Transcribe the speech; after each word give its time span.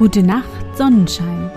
Gute 0.00 0.22
Nacht, 0.22 0.78
Sonnenschein. 0.78 1.50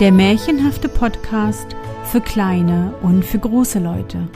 Der 0.00 0.10
märchenhafte 0.10 0.88
Podcast 0.88 1.76
für 2.04 2.22
kleine 2.22 2.94
und 3.02 3.22
für 3.22 3.38
große 3.38 3.78
Leute. 3.78 4.26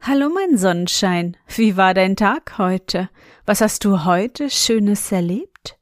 Hallo 0.00 0.28
mein 0.28 0.58
Sonnenschein, 0.58 1.36
wie 1.54 1.76
war 1.76 1.94
dein 1.94 2.16
Tag 2.16 2.58
heute? 2.58 3.08
Was 3.46 3.60
hast 3.60 3.84
du 3.84 4.04
heute 4.04 4.50
Schönes 4.50 5.12
erlebt? 5.12 5.78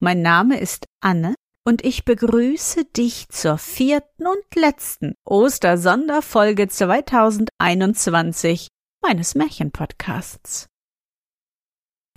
Mein 0.00 0.20
Name 0.20 0.58
ist 0.58 0.86
Anne 1.00 1.36
und 1.64 1.84
ich 1.84 2.04
begrüße 2.04 2.86
dich 2.86 3.28
zur 3.28 3.58
vierten 3.58 4.26
und 4.26 4.56
letzten 4.56 5.14
Ostersonderfolge 5.24 6.66
2021 6.66 8.66
meines 9.06 9.36
Märchenpodcasts. 9.36 10.68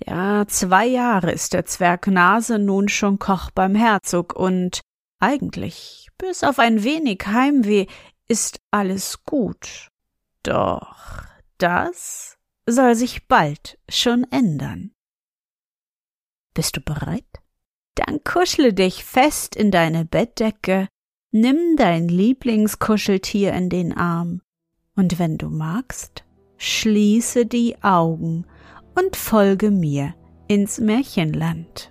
Ja, 0.04 0.44
zwei 0.48 0.86
Jahre 0.86 1.30
ist 1.30 1.52
der 1.52 1.64
Zwerg 1.64 2.08
Nase 2.08 2.58
nun 2.58 2.88
schon 2.88 3.20
Koch 3.20 3.50
beim 3.52 3.76
Herzog 3.76 4.34
und 4.34 4.80
eigentlich, 5.20 6.08
bis 6.18 6.42
auf 6.42 6.58
ein 6.58 6.82
wenig 6.82 7.24
Heimweh, 7.26 7.86
ist 8.26 8.60
alles 8.72 9.24
gut. 9.24 9.88
Doch 10.42 11.24
das 11.58 12.38
soll 12.66 12.96
sich 12.96 13.28
bald 13.28 13.78
schon 13.88 14.24
ändern. 14.32 14.90
Bist 16.54 16.76
du 16.76 16.80
bereit? 16.80 17.40
Dann 17.94 18.24
kuschle 18.24 18.72
dich 18.72 19.04
fest 19.04 19.54
in 19.54 19.70
deine 19.70 20.04
Bettdecke, 20.04 20.88
nimm 21.30 21.76
dein 21.76 22.08
Lieblingskuscheltier 22.08 23.52
in 23.52 23.68
den 23.68 23.96
Arm, 23.96 24.42
und 24.96 25.20
wenn 25.20 25.38
du 25.38 25.50
magst, 25.50 26.24
schließe 26.62 27.46
die 27.46 27.82
Augen 27.82 28.44
und 28.94 29.16
folge 29.16 29.70
mir 29.70 30.14
ins 30.46 30.78
Märchenland. 30.78 31.90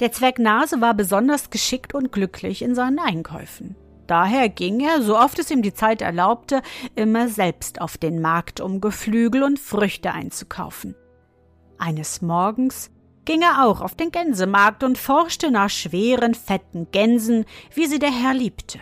Der 0.00 0.10
Zwerg 0.10 0.40
Nase 0.40 0.80
war 0.80 0.94
besonders 0.94 1.50
geschickt 1.50 1.94
und 1.94 2.10
glücklich 2.10 2.62
in 2.62 2.74
seinen 2.74 2.98
Einkäufen. 2.98 3.76
Daher 4.08 4.48
ging 4.48 4.80
er, 4.80 5.02
so 5.02 5.16
oft 5.16 5.38
es 5.38 5.52
ihm 5.52 5.62
die 5.62 5.72
Zeit 5.72 6.02
erlaubte, 6.02 6.62
immer 6.96 7.28
selbst 7.28 7.80
auf 7.80 7.96
den 7.96 8.20
Markt, 8.20 8.60
um 8.60 8.80
Geflügel 8.80 9.44
und 9.44 9.60
Früchte 9.60 10.12
einzukaufen. 10.12 10.96
Eines 11.78 12.22
Morgens 12.22 12.90
ging 13.24 13.42
er 13.42 13.64
auch 13.64 13.82
auf 13.82 13.94
den 13.94 14.10
Gänsemarkt 14.10 14.82
und 14.82 14.98
forschte 14.98 15.52
nach 15.52 15.70
schweren, 15.70 16.34
fetten 16.34 16.88
Gänsen, 16.90 17.44
wie 17.72 17.86
sie 17.86 18.00
der 18.00 18.10
Herr 18.10 18.34
liebte. 18.34 18.80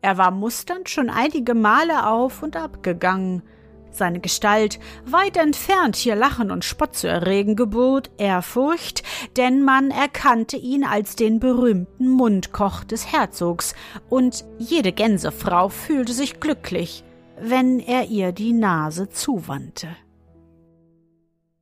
Er 0.00 0.16
war 0.16 0.30
musternd 0.30 0.88
schon 0.88 1.10
einige 1.10 1.54
Male 1.54 2.06
auf 2.06 2.42
und 2.42 2.56
ab 2.56 2.82
gegangen. 2.82 3.42
Seine 3.90 4.20
Gestalt, 4.20 4.78
weit 5.06 5.36
entfernt 5.36 5.96
hier 5.96 6.14
Lachen 6.14 6.50
und 6.50 6.64
Spott 6.64 6.94
zu 6.94 7.08
erregen, 7.08 7.56
gebot 7.56 8.10
Ehrfurcht, 8.18 9.02
denn 9.36 9.64
man 9.64 9.90
erkannte 9.90 10.56
ihn 10.56 10.84
als 10.84 11.16
den 11.16 11.40
berühmten 11.40 12.08
Mundkoch 12.08 12.84
des 12.84 13.10
Herzogs, 13.12 13.74
und 14.08 14.44
jede 14.58 14.92
Gänsefrau 14.92 15.68
fühlte 15.68 16.12
sich 16.12 16.38
glücklich, 16.38 17.02
wenn 17.40 17.80
er 17.80 18.06
ihr 18.06 18.32
die 18.32 18.52
Nase 18.52 19.08
zuwandte. 19.08 19.88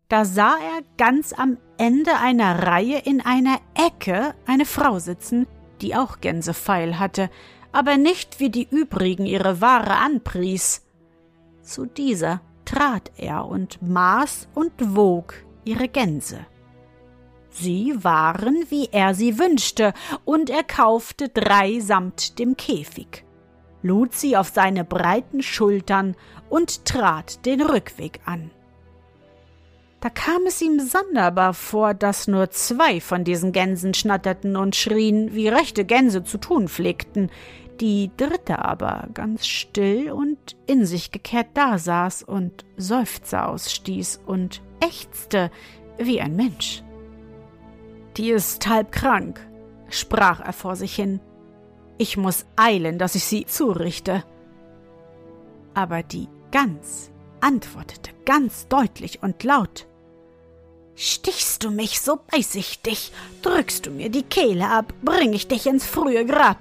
Da 0.09 0.25
sah 0.25 0.57
er 0.57 0.83
ganz 0.99 1.33
am 1.33 1.59
Ende 1.79 2.17
einer 2.17 2.67
Reihe 2.67 2.99
in 2.99 3.21
einer 3.21 3.59
Ecke 3.75 4.35
eine 4.47 4.67
Frau 4.67 4.99
sitzen, 4.99 5.47
die 5.81 5.95
auch 5.97 6.21
Gänsefeil 6.21 6.99
hatte, 6.99 7.31
aber 7.77 7.99
nicht 7.99 8.41
wie 8.41 8.49
die 8.49 8.67
übrigen 8.71 9.27
ihre 9.27 9.61
Ware 9.61 9.97
anpries. 9.97 10.83
Zu 11.61 11.85
dieser 11.85 12.41
trat 12.65 13.13
er 13.19 13.45
und 13.45 13.83
maß 13.83 14.49
und 14.55 14.73
wog 14.97 15.35
ihre 15.67 15.87
Gänse. 15.87 16.47
Sie 17.51 17.93
waren, 18.03 18.65
wie 18.71 18.89
er 18.93 19.15
sie 19.15 19.39
wünschte, 19.39 19.93
und 20.25 20.49
er 20.49 20.65
kaufte 20.65 21.29
drei 21.29 21.81
samt 21.81 22.39
dem 22.39 22.57
Käfig, 22.57 23.27
lud 23.83 24.15
sie 24.15 24.39
auf 24.39 24.49
seine 24.49 24.85
breiten 24.85 25.43
Schultern 25.43 26.17
und 26.49 26.87
trat 26.87 27.45
den 27.45 27.61
Rückweg 27.61 28.21
an. 28.25 28.51
Da 30.01 30.11
kam 30.11 30.47
es 30.47 30.63
ihm 30.63 30.79
sonderbar 30.81 31.53
vor, 31.53 31.93
dass 31.93 32.29
nur 32.29 32.51
zwei 32.51 33.01
von 33.01 33.25
diesen 33.25 33.53
Gänsen 33.53 33.93
schnatterten 33.93 34.57
und 34.57 34.77
schrien, 34.77 35.35
wie 35.35 35.49
rechte 35.49 35.85
Gänse 35.85 36.23
zu 36.23 36.39
tun 36.39 36.69
pflegten, 36.69 37.31
die 37.81 38.11
dritte 38.17 38.65
aber 38.65 39.09
ganz 39.15 39.47
still 39.47 40.11
und 40.11 40.57
in 40.67 40.87
sich 40.87 41.13
gekehrt 41.13 41.49
dasaß 41.55 42.23
und 42.23 42.65
Seufzer 42.77 43.49
ausstieß 43.49 44.21
und 44.27 44.63
ächzte 44.81 45.51
wie 45.99 46.21
ein 46.21 46.37
Mensch. 46.37 46.83
Die 48.17 48.31
ist 48.31 48.67
halb 48.67 48.93
krank, 48.93 49.41
sprach 49.91 50.41
er 50.41 50.53
vor 50.53 50.77
sich 50.77 50.95
hin. 50.95 51.21
Ich 51.99 52.17
muss 52.17 52.47
eilen, 52.57 52.99
dass 52.99 53.15
ich 53.15 53.25
sie 53.25 53.47
zurichte. 53.47 54.25
Aber 55.75 56.03
die 56.03 56.29
Gans 56.51 57.11
antwortete 57.41 58.11
ganz 58.25 58.69
deutlich 58.69 59.23
und 59.23 59.45
laut. 59.45 59.87
Stichst 60.95 61.63
du 61.63 61.71
mich, 61.71 62.01
so 62.01 62.19
beiß 62.31 62.55
ich 62.55 62.81
dich, 62.81 63.13
drückst 63.43 63.85
du 63.85 63.91
mir 63.91 64.09
die 64.09 64.23
Kehle 64.23 64.69
ab, 64.69 64.95
bring 65.03 65.35
ich 65.35 65.47
dich 65.47 65.67
ins 65.67 65.85
frühe 65.85 66.25
Grab. 66.25 66.57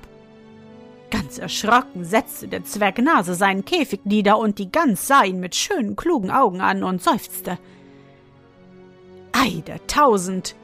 Ganz 1.12 1.38
erschrocken 1.38 2.04
setzte 2.04 2.48
der 2.48 2.64
Zwerg 2.64 2.98
Nase 3.00 3.36
seinen 3.36 3.66
Käfig 3.66 4.06
nieder, 4.06 4.38
und 4.38 4.60
die 4.60 4.72
Gans 4.72 5.08
sah 5.08 5.24
ihn 5.24 5.40
mit 5.40 5.56
schönen, 5.56 5.96
klugen 5.96 6.32
Augen 6.32 6.62
an 6.62 6.84
und 6.84 7.02
seufzte. 7.02 7.58
Ei 9.32 9.62
der 9.68 9.86
Tausend, 9.88 10.56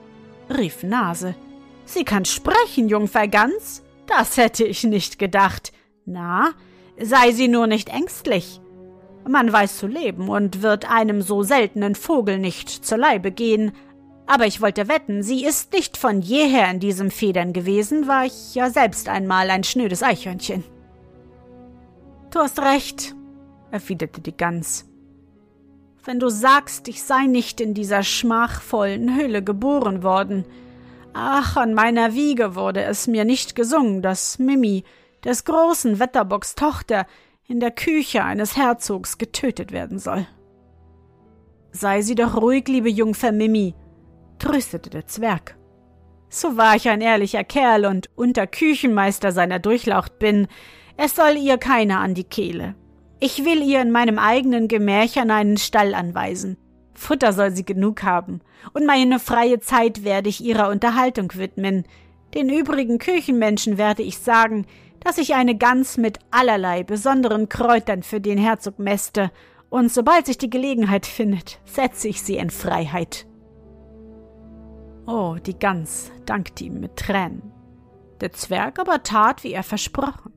rief 0.50 0.84
Nase. 0.84 1.36
Sie 1.86 2.04
kann 2.04 2.26
sprechen, 2.26 2.90
Jungfer 2.90 3.28
Gans? 3.28 3.84
Das 4.08 4.38
hätte 4.38 4.64
ich 4.64 4.84
nicht 4.84 5.20
gedacht. 5.20 5.72
Na, 6.06 6.52
sei 7.00 7.32
sie 7.32 7.48
nur 7.48 7.68
nicht 7.68 7.90
ängstlich. 7.90 8.60
Man 9.28 9.52
weiß 9.52 9.78
zu 9.78 9.88
leben 9.88 10.30
und 10.30 10.64
wird 10.64 10.90
einem 10.90 11.22
so 11.22 11.44
seltenen 11.44 11.96
Vogel 11.96 12.40
nicht 12.40 12.70
zur 12.70 12.98
Leibe 12.98 13.32
gehen, 13.32 13.72
aber 14.32 14.48
ich 14.48 14.62
wollte 14.62 14.88
wetten, 14.88 15.24
sie 15.24 15.44
ist 15.44 15.74
nicht 15.74 15.98
von 15.98 16.22
jeher 16.22 16.72
in 16.72 16.80
diesem 16.80 17.12
Federn 17.12 17.52
gewesen, 17.52 18.08
war 18.08 18.24
ich 18.24 18.56
ja 18.56 18.70
selbst 18.70 19.10
einmal 19.10 19.50
ein 19.50 19.66
schnödes 19.66 20.04
Eichhörnchen. 20.04 20.64
Du 22.30 22.40
hast 22.40 22.58
recht, 22.62 23.14
erwiderte 23.72 24.22
die 24.22 24.32
Gans. 24.32 24.90
Wenn 26.06 26.18
du 26.18 26.30
sagst, 26.30 26.88
ich 26.88 27.04
sei 27.04 27.26
nicht 27.26 27.60
in 27.60 27.74
dieser 27.74 28.04
schmachvollen 28.04 29.18
Hülle 29.18 29.44
geboren 29.44 30.02
worden. 30.02 30.46
Ach, 31.12 31.58
an 31.58 31.74
meiner 31.74 32.14
Wiege 32.14 32.56
wurde 32.56 32.84
es 32.84 33.08
mir 33.08 33.26
nicht 33.26 33.54
gesungen, 33.54 34.02
dass 34.02 34.40
Mimi, 34.40 34.86
des 35.26 35.44
großen 35.44 36.00
Wetterbocks 36.00 36.56
Tochter, 36.56 37.06
in 37.50 37.60
der 37.60 37.72
Küche 37.72 38.24
eines 38.24 38.56
Herzogs 38.56 39.18
getötet 39.18 39.74
werden 39.74 40.00
soll. 40.00 40.26
Sei 41.74 42.02
sie 42.02 42.16
doch 42.16 42.42
ruhig, 42.42 42.70
liebe 42.70 42.90
Jungfer 42.90 43.34
Mimi, 43.34 43.76
tröstete 44.42 44.90
der 44.90 45.06
Zwerg. 45.06 45.56
So 46.30 46.58
wahr 46.58 46.76
ich 46.76 46.90
ein 46.90 47.02
ehrlicher 47.02 47.44
Kerl 47.44 47.86
und 47.86 48.10
Unterküchenmeister 48.16 49.32
seiner 49.32 49.60
Durchlaucht 49.60 50.18
bin, 50.18 50.48
es 50.98 51.16
soll 51.16 51.38
ihr 51.38 51.58
keiner 51.58 52.00
an 52.00 52.16
die 52.16 52.24
Kehle. 52.24 52.76
Ich 53.20 53.46
will 53.46 53.62
ihr 53.62 53.82
in 53.82 53.92
meinem 53.92 54.18
eigenen 54.18 54.68
Gemächern 54.68 55.30
einen 55.30 55.58
Stall 55.58 55.94
anweisen. 55.94 56.58
Futter 56.94 57.34
soll 57.34 57.52
sie 57.52 57.66
genug 57.66 58.04
haben, 58.04 58.42
und 58.74 58.86
meine 58.86 59.20
freie 59.20 59.60
Zeit 59.60 60.04
werde 60.04 60.30
ich 60.30 60.42
ihrer 60.42 60.70
Unterhaltung 60.70 61.32
widmen. 61.36 61.86
Den 62.34 62.50
übrigen 62.50 62.98
Küchenmenschen 62.98 63.78
werde 63.78 64.02
ich 64.02 64.18
sagen, 64.18 64.66
dass 65.02 65.18
ich 65.18 65.36
eine 65.36 65.56
Gans 65.56 65.98
mit 65.98 66.20
allerlei 66.32 66.84
besonderen 66.84 67.48
Kräutern 67.50 68.04
für 68.04 68.22
den 68.22 68.38
Herzog 68.38 68.80
mäste, 68.80 69.32
und 69.70 69.92
sobald 69.92 70.26
sich 70.26 70.38
die 70.38 70.50
Gelegenheit 70.50 71.06
findet, 71.06 71.60
setze 71.66 72.08
ich 72.08 72.22
sie 72.22 72.38
in 72.38 72.50
Freiheit. 72.50 73.26
Oh, 75.14 75.36
die 75.46 75.60
Gans 75.60 76.10
dankte 76.26 76.64
ihm 76.64 76.80
mit 76.80 76.96
Tränen. 76.96 77.52
Der 78.22 78.32
Zwerg 78.32 78.80
aber 78.80 79.04
tat, 79.04 79.44
wie 79.44 79.52
er 79.52 79.64
versprochen. 79.64 80.32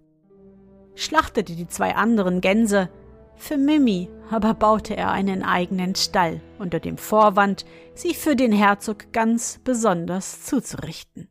Schlachtete 0.96 1.54
die 1.54 1.68
zwei 1.68 1.94
anderen 1.94 2.40
Gänse, 2.40 2.90
für 3.36 3.56
Mimi 3.56 4.10
aber 4.32 4.52
baute 4.52 4.96
er 4.96 5.12
einen 5.12 5.44
eigenen 5.44 5.94
Stall 5.94 6.40
unter 6.58 6.80
dem 6.80 6.98
Vorwand, 6.98 7.64
sie 7.94 8.14
für 8.14 8.34
den 8.34 8.50
Herzog 8.50 9.12
ganz 9.12 9.60
besonders 9.62 10.42
zuzurichten. 10.42 11.28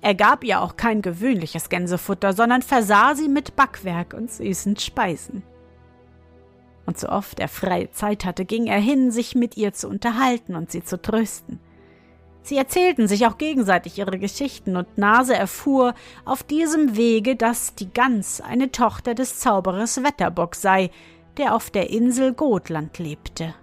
Er 0.00 0.14
gab 0.14 0.44
ihr 0.44 0.60
auch 0.60 0.76
kein 0.76 1.02
gewöhnliches 1.02 1.68
Gänsefutter, 1.68 2.32
sondern 2.32 2.62
versah 2.62 3.16
sie 3.16 3.28
mit 3.28 3.56
Backwerk 3.56 4.14
und 4.14 4.30
süßen 4.30 4.76
Speisen. 4.76 5.42
Und 6.86 6.96
so 6.96 7.08
oft 7.08 7.40
er 7.40 7.48
freie 7.48 7.90
Zeit 7.90 8.24
hatte, 8.24 8.44
ging 8.44 8.68
er 8.68 8.78
hin, 8.78 9.10
sich 9.10 9.34
mit 9.34 9.56
ihr 9.56 9.72
zu 9.72 9.88
unterhalten 9.88 10.54
und 10.54 10.70
sie 10.70 10.84
zu 10.84 11.02
trösten. 11.02 11.58
Sie 12.42 12.56
erzählten 12.56 13.06
sich 13.06 13.26
auch 13.26 13.38
gegenseitig 13.38 13.98
ihre 13.98 14.18
Geschichten, 14.18 14.76
und 14.76 14.98
Nase 14.98 15.34
erfuhr 15.34 15.94
auf 16.24 16.42
diesem 16.42 16.96
Wege, 16.96 17.36
dass 17.36 17.74
die 17.74 17.92
Gans 17.92 18.40
eine 18.40 18.72
Tochter 18.72 19.14
des 19.14 19.38
Zauberers 19.38 20.02
Wetterbock 20.02 20.56
sei, 20.56 20.90
der 21.36 21.54
auf 21.54 21.70
der 21.70 21.90
Insel 21.90 22.34
Gotland 22.34 22.98
lebte. 22.98 23.54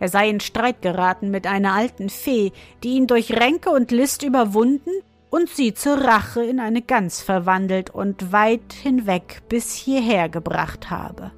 Er 0.00 0.08
sei 0.08 0.28
in 0.28 0.40
Streit 0.40 0.82
geraten 0.82 1.30
mit 1.30 1.46
einer 1.46 1.72
alten 1.72 2.10
Fee, 2.10 2.52
die 2.82 2.94
ihn 2.94 3.06
durch 3.06 3.32
Ränke 3.32 3.70
und 3.70 3.90
List 3.90 4.22
überwunden 4.22 4.90
und 5.30 5.48
sie 5.48 5.72
zur 5.72 5.96
Rache 5.96 6.44
in 6.44 6.60
eine 6.60 6.82
Gans 6.82 7.22
verwandelt 7.22 7.90
und 7.90 8.32
weit 8.32 8.72
hinweg 8.72 9.42
bis 9.48 9.72
hierher 9.74 10.28
gebracht 10.28 10.90
habe. 10.90 11.32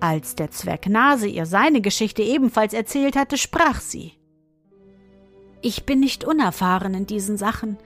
Als 0.00 0.34
der 0.34 0.50
Zwerg 0.50 0.88
Nase 0.88 1.28
ihr 1.28 1.46
seine 1.46 1.80
Geschichte 1.80 2.22
ebenfalls 2.22 2.74
erzählt 2.74 3.16
hatte, 3.16 3.38
sprach 3.38 3.80
sie 3.80 4.12
Ich 5.62 5.84
bin 5.86 6.00
nicht 6.00 6.24
unerfahren 6.24 6.92
in 6.92 7.06
diesen 7.06 7.36
Sachen. 7.38 7.78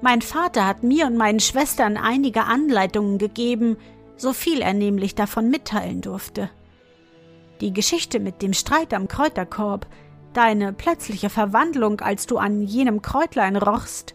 Mein 0.00 0.22
Vater 0.22 0.66
hat 0.66 0.84
mir 0.84 1.06
und 1.06 1.16
meinen 1.16 1.40
Schwestern 1.40 1.96
einige 1.96 2.44
Anleitungen 2.44 3.18
gegeben, 3.18 3.76
so 4.16 4.32
viel 4.32 4.60
er 4.60 4.72
nämlich 4.72 5.16
davon 5.16 5.50
mitteilen 5.50 6.00
durfte. 6.00 6.48
Die 7.60 7.72
Geschichte 7.72 8.20
mit 8.20 8.40
dem 8.40 8.52
Streit 8.52 8.94
am 8.94 9.08
Kräuterkorb, 9.08 9.86
deine 10.32 10.72
plötzliche 10.72 11.28
Verwandlung, 11.28 12.00
als 12.00 12.26
du 12.26 12.38
an 12.38 12.62
jenem 12.62 13.02
Kräutlein 13.02 13.56
rochst, 13.56 14.14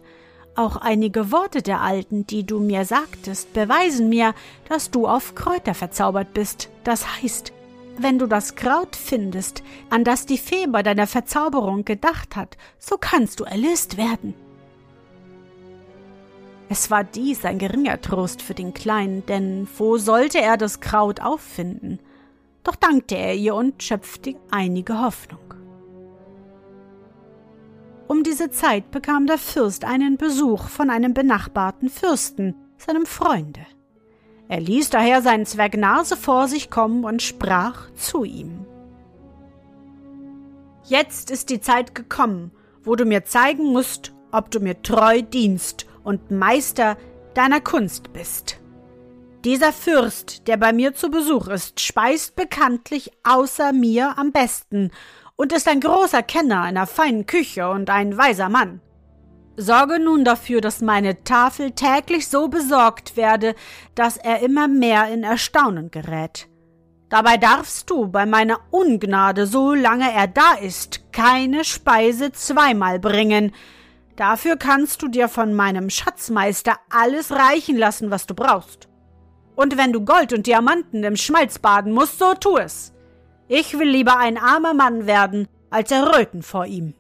auch 0.56 0.78
einige 0.78 1.32
Worte 1.32 1.62
der 1.62 1.82
Alten, 1.82 2.26
die 2.26 2.46
du 2.46 2.60
mir 2.60 2.86
sagtest, 2.86 3.54
beweisen 3.54 4.10
mir, 4.10 4.34
dass 4.68 4.92
du 4.92 5.08
auf 5.08 5.36
Kräuter 5.36 5.74
verzaubert 5.74 6.34
bist. 6.34 6.70
Das 6.84 7.06
heißt, 7.22 7.54
wenn 8.02 8.20
du 8.20 8.28
das 8.28 8.56
Kraut 8.56 8.96
findest, 8.96 9.64
an 9.90 10.04
das 10.04 10.26
die 10.26 10.38
Fee 10.38 10.68
bei 10.68 10.84
deiner 10.84 11.08
Verzauberung 11.08 11.86
gedacht 11.86 12.36
hat, 12.36 12.58
so 12.78 12.98
kannst 12.98 13.40
du 13.40 13.44
erlöst 13.44 13.98
werden. 13.98 14.34
Es 16.70 16.92
war 16.92 17.04
dies 17.04 17.46
ein 17.46 17.58
geringer 17.58 18.00
Trost 18.00 18.42
für 18.42 18.54
den 18.54 18.74
Kleinen, 18.74 19.26
denn 19.26 19.68
wo 19.78 19.98
sollte 19.98 20.40
er 20.40 20.56
das 20.56 20.80
Kraut 20.80 21.20
auffinden? 21.20 22.00
Doch 22.64 22.76
dankte 22.76 23.16
er 23.16 23.34
ihr 23.34 23.56
und 23.56 23.82
schöpfte 23.82 24.36
einige 24.52 25.02
Hoffnung. 25.02 25.40
Um 28.08 28.24
diese 28.24 28.52
Zeit 28.52 28.92
bekam 28.92 29.26
der 29.26 29.38
Fürst 29.38 29.86
einen 29.86 30.18
Besuch 30.18 30.68
von 30.68 30.90
einem 30.90 31.14
benachbarten 31.14 31.90
Fürsten, 31.90 32.56
seinem 32.78 33.06
Freunde. 33.06 33.62
Er 34.50 34.60
ließ 34.60 34.90
daher 34.90 35.22
seinen 35.22 35.46
Zwerg 35.46 35.78
Nase 35.78 36.18
vor 36.18 36.48
sich 36.48 36.72
kommen 36.72 37.04
und 37.04 37.22
sprach 37.22 37.92
zu 37.94 38.24
ihm. 38.24 38.66
Jetzt 40.86 41.30
ist 41.30 41.52
die 41.52 41.62
Zeit 41.62 41.94
gekommen, 41.94 42.52
wo 42.84 42.96
du 42.96 43.06
mir 43.06 43.26
zeigen 43.26 43.72
musst, 43.72 44.12
ob 44.32 44.50
du 44.50 44.60
mir 44.60 44.82
treu 44.82 45.22
dienst 45.22 45.86
und 46.04 46.32
Meister 46.32 46.98
deiner 47.36 47.62
Kunst 47.62 48.12
bist. 48.12 48.60
Dieser 49.46 49.72
Fürst, 49.72 50.48
der 50.48 50.58
bei 50.58 50.74
mir 50.74 50.96
zu 50.96 51.12
Besuch 51.12 51.48
ist, 51.48 51.80
speist 51.80 52.36
bekanntlich 52.36 53.12
außer 53.24 53.72
mir 53.72 54.18
am 54.18 54.32
besten 54.32 54.90
und 55.36 55.54
ist 55.54 55.68
ein 55.68 55.80
großer 55.80 56.24
Kenner 56.24 56.64
einer 56.64 56.88
feinen 56.88 57.28
Küche 57.28 57.70
und 57.70 57.92
ein 57.92 58.18
weiser 58.18 58.50
Mann. 58.50 58.82
Sorge 59.62 60.00
nun 60.00 60.24
dafür, 60.24 60.62
dass 60.62 60.80
meine 60.82 61.24
Tafel 61.26 61.72
täglich 61.72 62.30
so 62.30 62.48
besorgt 62.48 63.18
werde, 63.18 63.56
dass 63.94 64.16
er 64.16 64.42
immer 64.42 64.70
mehr 64.70 65.12
in 65.12 65.24
Erstaunen 65.24 65.92
gerät. 65.92 66.48
Dabei 67.10 67.36
darfst 67.36 67.90
du 67.90 68.08
bei 68.08 68.26
meiner 68.26 68.60
Ungnade, 68.72 69.48
solange 69.48 70.14
er 70.14 70.28
da 70.28 70.54
ist, 70.54 71.12
keine 71.12 71.66
Speise 71.66 72.32
zweimal 72.32 73.00
bringen. 73.00 73.52
Dafür 74.16 74.56
kannst 74.56 75.02
du 75.02 75.10
dir 75.10 75.28
von 75.28 75.54
meinem 75.54 75.90
Schatzmeister 75.90 76.78
alles 76.90 77.32
reichen 77.32 77.78
lassen, 77.78 78.12
was 78.12 78.28
du 78.28 78.36
brauchst. 78.36 78.88
Und 79.56 79.76
wenn 79.76 79.92
du 79.92 80.06
Gold 80.06 80.32
und 80.32 80.48
Diamanten 80.48 81.04
im 81.04 81.18
Schmalz 81.18 81.60
baden 81.60 81.92
musst, 81.92 82.18
so 82.18 82.34
tu 82.34 82.58
es. 82.58 82.94
Ich 83.50 83.78
will 83.78 83.90
lieber 83.90 84.18
ein 84.18 84.38
armer 84.38 84.74
Mann 84.74 85.06
werden, 85.06 85.50
als 85.70 85.92
erröten 85.92 86.44
vor 86.44 86.66
ihm. 86.66 86.94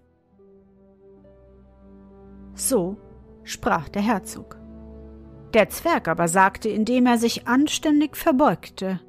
So 2.60 2.98
sprach 3.44 3.88
der 3.88 4.02
Herzog. 4.02 4.58
Der 5.54 5.70
Zwerg 5.70 6.08
aber 6.08 6.28
sagte, 6.28 6.70
indem 6.70 7.06
er 7.06 7.18
sich 7.18 7.48
anständig 7.48 8.18
verbeugte, 8.18 9.00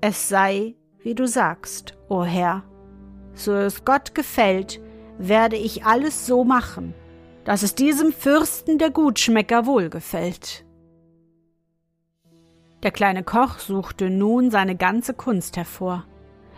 Es 0.00 0.28
sei, 0.28 0.74
wie 0.98 1.14
du 1.14 1.26
sagst, 1.26 1.96
o 2.08 2.24
Herr, 2.24 2.64
so 3.34 3.54
es 3.54 3.84
Gott 3.84 4.14
gefällt, 4.14 4.80
werde 5.18 5.56
ich 5.56 5.86
alles 5.86 6.26
so 6.26 6.44
machen, 6.44 6.94
dass 7.44 7.62
es 7.62 7.74
diesem 7.74 8.12
Fürsten 8.12 8.78
der 8.78 8.90
Gutschmecker 8.90 9.66
wohlgefällt. 9.66 10.64
Der 12.82 12.90
kleine 12.90 13.22
Koch 13.22 13.60
suchte 13.60 14.10
nun 14.10 14.50
seine 14.50 14.76
ganze 14.76 15.14
Kunst 15.14 15.56
hervor. 15.56 16.04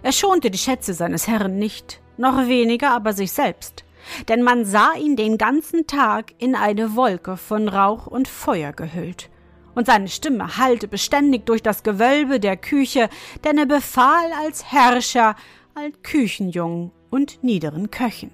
Er 0.02 0.12
schonte 0.12 0.50
die 0.50 0.58
Schätze 0.58 0.94
seines 0.94 1.28
Herrn 1.28 1.56
nicht, 1.56 2.00
noch 2.16 2.48
weniger 2.48 2.90
aber 2.90 3.12
sich 3.12 3.30
selbst, 3.30 3.85
denn 4.28 4.42
man 4.42 4.64
sah 4.64 4.92
ihn 4.94 5.16
den 5.16 5.38
ganzen 5.38 5.86
Tag 5.86 6.34
in 6.38 6.54
eine 6.54 6.96
Wolke 6.96 7.36
von 7.36 7.68
Rauch 7.68 8.06
und 8.06 8.28
Feuer 8.28 8.72
gehüllt, 8.72 9.30
und 9.74 9.86
seine 9.86 10.08
Stimme 10.08 10.56
hallte 10.56 10.88
beständig 10.88 11.46
durch 11.46 11.62
das 11.62 11.82
Gewölbe 11.82 12.40
der 12.40 12.56
Küche, 12.56 13.08
denn 13.44 13.58
er 13.58 13.66
befahl 13.66 14.32
als 14.44 14.72
Herrscher 14.72 15.36
allen 15.74 16.02
Küchenjungen 16.02 16.90
und 17.10 17.44
niederen 17.44 17.90
Köchen. 17.90 18.30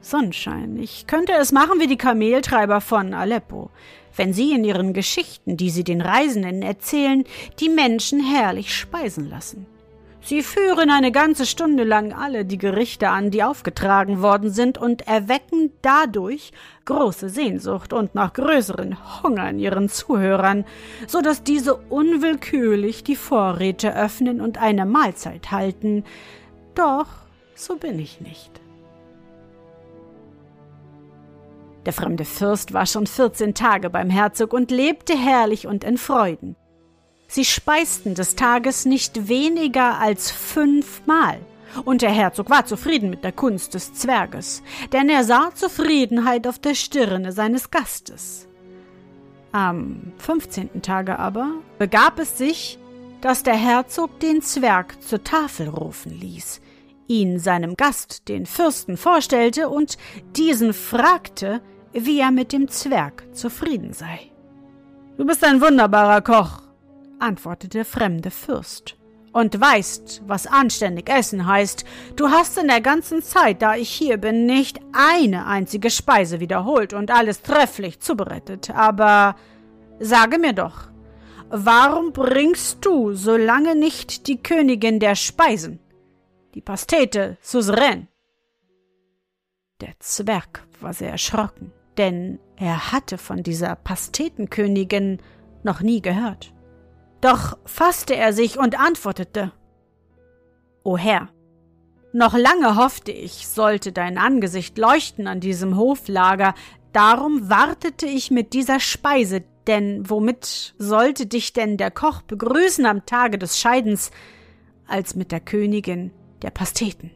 Sonnenschein, 0.00 0.76
ich 0.78 1.06
könnte 1.08 1.32
es 1.32 1.50
machen 1.50 1.80
wie 1.80 1.88
die 1.88 1.96
Kameltreiber 1.96 2.80
von 2.80 3.12
Aleppo, 3.12 3.70
wenn 4.14 4.32
sie 4.32 4.52
in 4.52 4.62
ihren 4.62 4.92
Geschichten, 4.92 5.56
die 5.56 5.70
sie 5.70 5.82
den 5.82 6.00
Reisenden 6.00 6.62
erzählen, 6.62 7.24
die 7.58 7.68
Menschen 7.68 8.20
herrlich 8.20 8.74
speisen 8.74 9.28
lassen. 9.28 9.66
Sie 10.26 10.42
führen 10.42 10.90
eine 10.90 11.12
ganze 11.12 11.46
Stunde 11.46 11.84
lang 11.84 12.12
alle 12.12 12.44
die 12.44 12.58
Gerichte 12.58 13.10
an, 13.10 13.30
die 13.30 13.44
aufgetragen 13.44 14.22
worden 14.22 14.50
sind, 14.50 14.76
und 14.76 15.06
erwecken 15.06 15.70
dadurch 15.82 16.50
große 16.84 17.28
Sehnsucht 17.28 17.92
und 17.92 18.16
noch 18.16 18.32
größeren 18.32 19.22
Hunger 19.22 19.48
in 19.48 19.60
ihren 19.60 19.88
Zuhörern, 19.88 20.64
so 21.06 21.20
dass 21.20 21.44
diese 21.44 21.76
unwillkürlich 21.76 23.04
die 23.04 23.14
Vorräte 23.14 23.94
öffnen 23.94 24.40
und 24.40 24.60
eine 24.60 24.84
Mahlzeit 24.84 25.52
halten. 25.52 26.02
Doch 26.74 27.06
so 27.54 27.76
bin 27.76 28.00
ich 28.00 28.20
nicht. 28.20 28.50
Der 31.84 31.92
fremde 31.92 32.24
Fürst 32.24 32.72
war 32.72 32.86
schon 32.86 33.06
vierzehn 33.06 33.54
Tage 33.54 33.90
beim 33.90 34.10
Herzog 34.10 34.52
und 34.52 34.72
lebte 34.72 35.16
herrlich 35.16 35.68
und 35.68 35.84
in 35.84 35.98
Freuden. 35.98 36.56
Sie 37.28 37.44
speisten 37.44 38.14
des 38.14 38.36
Tages 38.36 38.84
nicht 38.84 39.28
weniger 39.28 39.98
als 39.98 40.30
fünfmal, 40.30 41.40
und 41.84 42.00
der 42.02 42.10
Herzog 42.10 42.48
war 42.48 42.64
zufrieden 42.64 43.10
mit 43.10 43.24
der 43.24 43.32
Kunst 43.32 43.74
des 43.74 43.92
Zwerges, 43.92 44.62
denn 44.92 45.08
er 45.08 45.24
sah 45.24 45.50
Zufriedenheit 45.54 46.46
auf 46.46 46.58
der 46.58 46.74
Stirne 46.74 47.32
seines 47.32 47.70
Gastes. 47.70 48.48
Am 49.52 50.12
fünfzehnten 50.18 50.82
Tage 50.82 51.18
aber 51.18 51.50
begab 51.78 52.18
es 52.18 52.38
sich, 52.38 52.78
dass 53.20 53.42
der 53.42 53.56
Herzog 53.56 54.20
den 54.20 54.42
Zwerg 54.42 55.02
zur 55.02 55.24
Tafel 55.24 55.68
rufen 55.68 56.12
ließ, 56.12 56.60
ihn 57.08 57.38
seinem 57.38 57.76
Gast, 57.76 58.28
den 58.28 58.46
Fürsten, 58.46 58.96
vorstellte 58.96 59.68
und 59.68 59.98
diesen 60.36 60.72
fragte, 60.72 61.60
wie 61.92 62.20
er 62.20 62.30
mit 62.30 62.52
dem 62.52 62.68
Zwerg 62.68 63.24
zufrieden 63.32 63.92
sei. 63.92 64.30
Du 65.16 65.24
bist 65.24 65.42
ein 65.44 65.60
wunderbarer 65.60 66.20
Koch, 66.20 66.62
antwortete 67.18 67.78
der 67.78 67.84
fremde 67.84 68.30
Fürst, 68.30 68.96
und 69.32 69.60
weißt, 69.60 70.22
was 70.26 70.46
anständig 70.46 71.10
essen 71.10 71.46
heißt. 71.46 71.84
Du 72.16 72.30
hast 72.30 72.56
in 72.58 72.68
der 72.68 72.80
ganzen 72.80 73.22
Zeit, 73.22 73.60
da 73.60 73.76
ich 73.76 73.90
hier 73.90 74.16
bin, 74.16 74.46
nicht 74.46 74.80
eine 74.92 75.46
einzige 75.46 75.90
Speise 75.90 76.40
wiederholt 76.40 76.94
und 76.94 77.10
alles 77.10 77.42
trefflich 77.42 78.00
zubereitet. 78.00 78.70
Aber 78.70 79.36
sage 79.98 80.38
mir 80.38 80.54
doch, 80.54 80.88
warum 81.50 82.12
bringst 82.12 82.84
du 82.84 83.12
so 83.12 83.36
lange 83.36 83.74
nicht 83.76 84.26
die 84.26 84.42
Königin 84.42 85.00
der 85.00 85.14
Speisen, 85.14 85.80
die 86.54 86.62
Pastete 86.62 87.36
souverän? 87.42 88.08
Der 89.82 89.92
Zwerg 89.98 90.66
war 90.80 90.94
sehr 90.94 91.10
erschrocken 91.10 91.72
denn 91.96 92.38
er 92.56 92.92
hatte 92.92 93.18
von 93.18 93.42
dieser 93.42 93.76
Pastetenkönigin 93.76 95.18
noch 95.62 95.80
nie 95.80 96.00
gehört. 96.00 96.52
Doch 97.26 97.58
fasste 97.64 98.14
er 98.14 98.32
sich 98.32 98.56
und 98.56 98.78
antwortete 98.78 99.50
O 100.84 100.96
Herr, 100.96 101.28
noch 102.12 102.34
lange 102.34 102.76
hoffte 102.76 103.10
ich, 103.10 103.48
sollte 103.48 103.90
dein 103.90 104.16
Angesicht 104.16 104.78
leuchten 104.78 105.26
an 105.26 105.40
diesem 105.40 105.76
Hoflager, 105.76 106.54
darum 106.92 107.50
wartete 107.50 108.06
ich 108.06 108.30
mit 108.30 108.52
dieser 108.52 108.78
Speise, 108.78 109.42
denn 109.66 110.08
womit 110.08 110.76
sollte 110.78 111.26
dich 111.26 111.52
denn 111.52 111.76
der 111.76 111.90
Koch 111.90 112.22
begrüßen 112.22 112.86
am 112.86 113.06
Tage 113.06 113.38
des 113.38 113.58
Scheidens, 113.58 114.12
als 114.86 115.16
mit 115.16 115.32
der 115.32 115.40
Königin 115.40 116.12
der 116.42 116.50
Pasteten? 116.50 117.10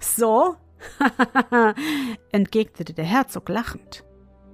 So, 0.00 0.56
entgegnete 2.30 2.92
der 2.92 3.06
Herzog 3.06 3.48
lachend. 3.48 4.04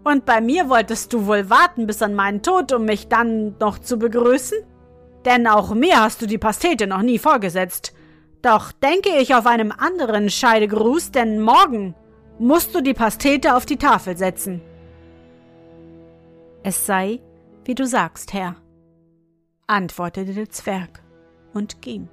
Und 0.08 0.24
bei 0.24 0.40
mir 0.40 0.70
wolltest 0.70 1.12
du 1.12 1.26
wohl 1.26 1.50
warten 1.50 1.86
bis 1.86 2.00
an 2.00 2.14
meinen 2.14 2.40
Tod, 2.40 2.72
um 2.72 2.86
mich 2.86 3.08
dann 3.08 3.56
noch 3.60 3.78
zu 3.78 3.98
begrüßen? 3.98 4.56
Denn 5.26 5.46
auch 5.46 5.74
mir 5.74 6.00
hast 6.00 6.22
du 6.22 6.26
die 6.26 6.38
Pastete 6.38 6.86
noch 6.86 7.02
nie 7.02 7.18
vorgesetzt. 7.18 7.92
Doch 8.40 8.72
denke 8.72 9.10
ich 9.18 9.34
auf 9.34 9.44
einem 9.44 9.70
anderen 9.70 10.30
Scheidegruß, 10.30 11.10
denn 11.10 11.42
morgen 11.42 11.94
musst 12.38 12.74
du 12.74 12.80
die 12.80 12.94
Pastete 12.94 13.54
auf 13.54 13.66
die 13.66 13.76
Tafel 13.76 14.16
setzen. 14.16 14.62
Es 16.62 16.86
sei, 16.86 17.20
wie 17.66 17.74
du 17.74 17.84
sagst, 17.84 18.32
Herr, 18.32 18.56
antwortete 19.66 20.32
der 20.32 20.48
Zwerg 20.48 21.02
und 21.52 21.82
ging. 21.82 22.08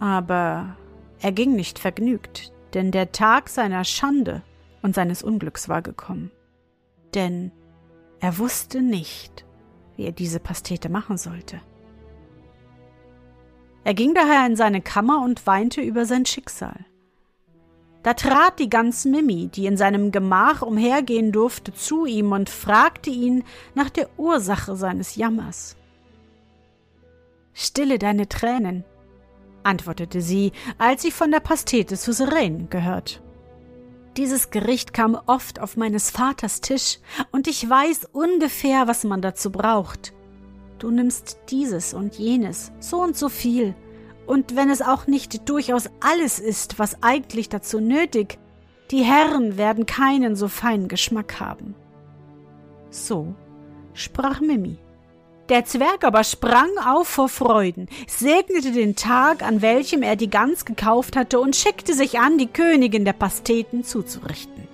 Aber 0.00 0.78
er 1.20 1.32
ging 1.32 1.54
nicht 1.56 1.78
vergnügt, 1.78 2.54
denn 2.72 2.90
der 2.90 3.12
Tag 3.12 3.50
seiner 3.50 3.84
Schande 3.84 4.40
und 4.82 4.94
seines 4.94 5.22
Unglücks 5.22 5.68
war 5.68 5.82
gekommen. 5.82 6.30
Denn 7.14 7.52
er 8.20 8.38
wusste 8.38 8.82
nicht, 8.82 9.44
wie 9.96 10.04
er 10.04 10.12
diese 10.12 10.40
Pastete 10.40 10.88
machen 10.88 11.18
sollte. 11.18 11.60
Er 13.84 13.94
ging 13.94 14.14
daher 14.14 14.46
in 14.46 14.56
seine 14.56 14.80
Kammer 14.80 15.22
und 15.22 15.46
weinte 15.46 15.80
über 15.80 16.06
sein 16.06 16.24
Schicksal. 16.24 16.84
Da 18.02 18.14
trat 18.14 18.58
die 18.58 18.68
Gans 18.68 19.04
Mimi, 19.04 19.48
die 19.48 19.66
in 19.66 19.76
seinem 19.76 20.10
Gemach 20.10 20.62
umhergehen 20.62 21.30
durfte, 21.30 21.72
zu 21.72 22.04
ihm 22.04 22.32
und 22.32 22.50
fragte 22.50 23.10
ihn 23.10 23.44
nach 23.74 23.90
der 23.90 24.08
Ursache 24.18 24.76
seines 24.76 25.14
Jammers. 25.14 25.76
Stille 27.54 27.98
deine 27.98 28.28
Tränen, 28.28 28.84
antwortete 29.62 30.20
sie, 30.20 30.52
als 30.78 31.02
sie 31.02 31.12
von 31.12 31.30
der 31.30 31.40
Pastete 31.40 31.96
Suzerain 31.96 32.68
gehört. 32.70 33.21
Dieses 34.16 34.50
Gericht 34.50 34.92
kam 34.92 35.18
oft 35.26 35.60
auf 35.60 35.76
meines 35.76 36.10
Vaters 36.10 36.60
Tisch, 36.60 36.98
und 37.30 37.46
ich 37.48 37.68
weiß 37.68 38.08
ungefähr, 38.12 38.86
was 38.86 39.04
man 39.04 39.22
dazu 39.22 39.50
braucht. 39.50 40.12
Du 40.78 40.90
nimmst 40.90 41.38
dieses 41.48 41.94
und 41.94 42.16
jenes, 42.16 42.72
so 42.80 43.00
und 43.00 43.16
so 43.16 43.28
viel, 43.28 43.74
und 44.26 44.56
wenn 44.56 44.70
es 44.70 44.82
auch 44.82 45.06
nicht 45.06 45.48
durchaus 45.48 45.88
alles 46.00 46.38
ist, 46.38 46.78
was 46.78 47.02
eigentlich 47.02 47.48
dazu 47.48 47.80
nötig, 47.80 48.38
die 48.90 49.02
Herren 49.02 49.56
werden 49.56 49.86
keinen 49.86 50.36
so 50.36 50.48
feinen 50.48 50.88
Geschmack 50.88 51.40
haben. 51.40 51.74
So 52.90 53.34
sprach 53.94 54.40
Mimi. 54.40 54.78
Der 55.52 55.66
Zwerg 55.66 56.02
aber 56.02 56.24
sprang 56.24 56.70
auf 56.82 57.08
vor 57.08 57.28
Freuden, 57.28 57.86
segnete 58.08 58.72
den 58.72 58.96
Tag, 58.96 59.42
an 59.42 59.60
welchem 59.60 60.02
er 60.02 60.16
die 60.16 60.30
Gans 60.30 60.64
gekauft 60.64 61.14
hatte, 61.14 61.38
und 61.40 61.54
schickte 61.54 61.92
sich 61.92 62.18
an, 62.18 62.38
die 62.38 62.46
Königin 62.46 63.04
der 63.04 63.12
Pasteten 63.12 63.84
zuzurichten. 63.84 64.66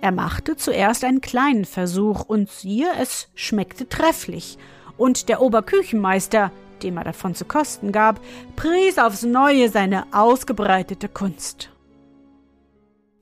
Er 0.00 0.12
machte 0.12 0.56
zuerst 0.56 1.02
einen 1.02 1.20
kleinen 1.20 1.64
Versuch, 1.64 2.22
und 2.22 2.48
siehe, 2.48 2.92
es 3.00 3.26
schmeckte 3.34 3.88
trefflich, 3.88 4.56
und 4.96 5.28
der 5.28 5.42
Oberküchenmeister, 5.42 6.52
dem 6.84 6.96
er 6.96 7.02
davon 7.02 7.34
zu 7.34 7.44
kosten 7.44 7.90
gab, 7.90 8.20
pries 8.54 8.98
aufs 8.98 9.24
neue 9.24 9.68
seine 9.68 10.04
ausgebreitete 10.12 11.08
Kunst. 11.08 11.70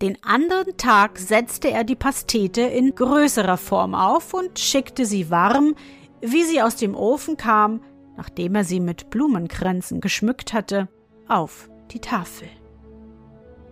Den 0.02 0.22
anderen 0.22 0.76
Tag 0.76 1.18
setzte 1.18 1.70
er 1.70 1.84
die 1.84 1.96
Pastete 1.96 2.60
in 2.60 2.94
größerer 2.94 3.56
Form 3.56 3.94
auf 3.94 4.34
und 4.34 4.58
schickte 4.58 5.06
sie 5.06 5.30
warm, 5.30 5.74
wie 6.20 6.44
sie 6.44 6.62
aus 6.62 6.76
dem 6.76 6.94
Ofen 6.94 7.36
kam, 7.36 7.80
nachdem 8.16 8.54
er 8.54 8.64
sie 8.64 8.80
mit 8.80 9.10
Blumenkränzen 9.10 10.00
geschmückt 10.00 10.52
hatte, 10.52 10.88
auf 11.28 11.68
die 11.90 12.00
Tafel. 12.00 12.48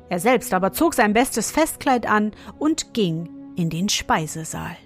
Er 0.08 0.20
selbst 0.20 0.54
aber 0.54 0.72
zog 0.72 0.94
sein 0.94 1.12
bestes 1.12 1.50
Festkleid 1.50 2.06
an 2.08 2.32
und 2.58 2.94
ging 2.94 3.28
in 3.56 3.70
den 3.70 3.88
Speisesaal. 3.88 4.76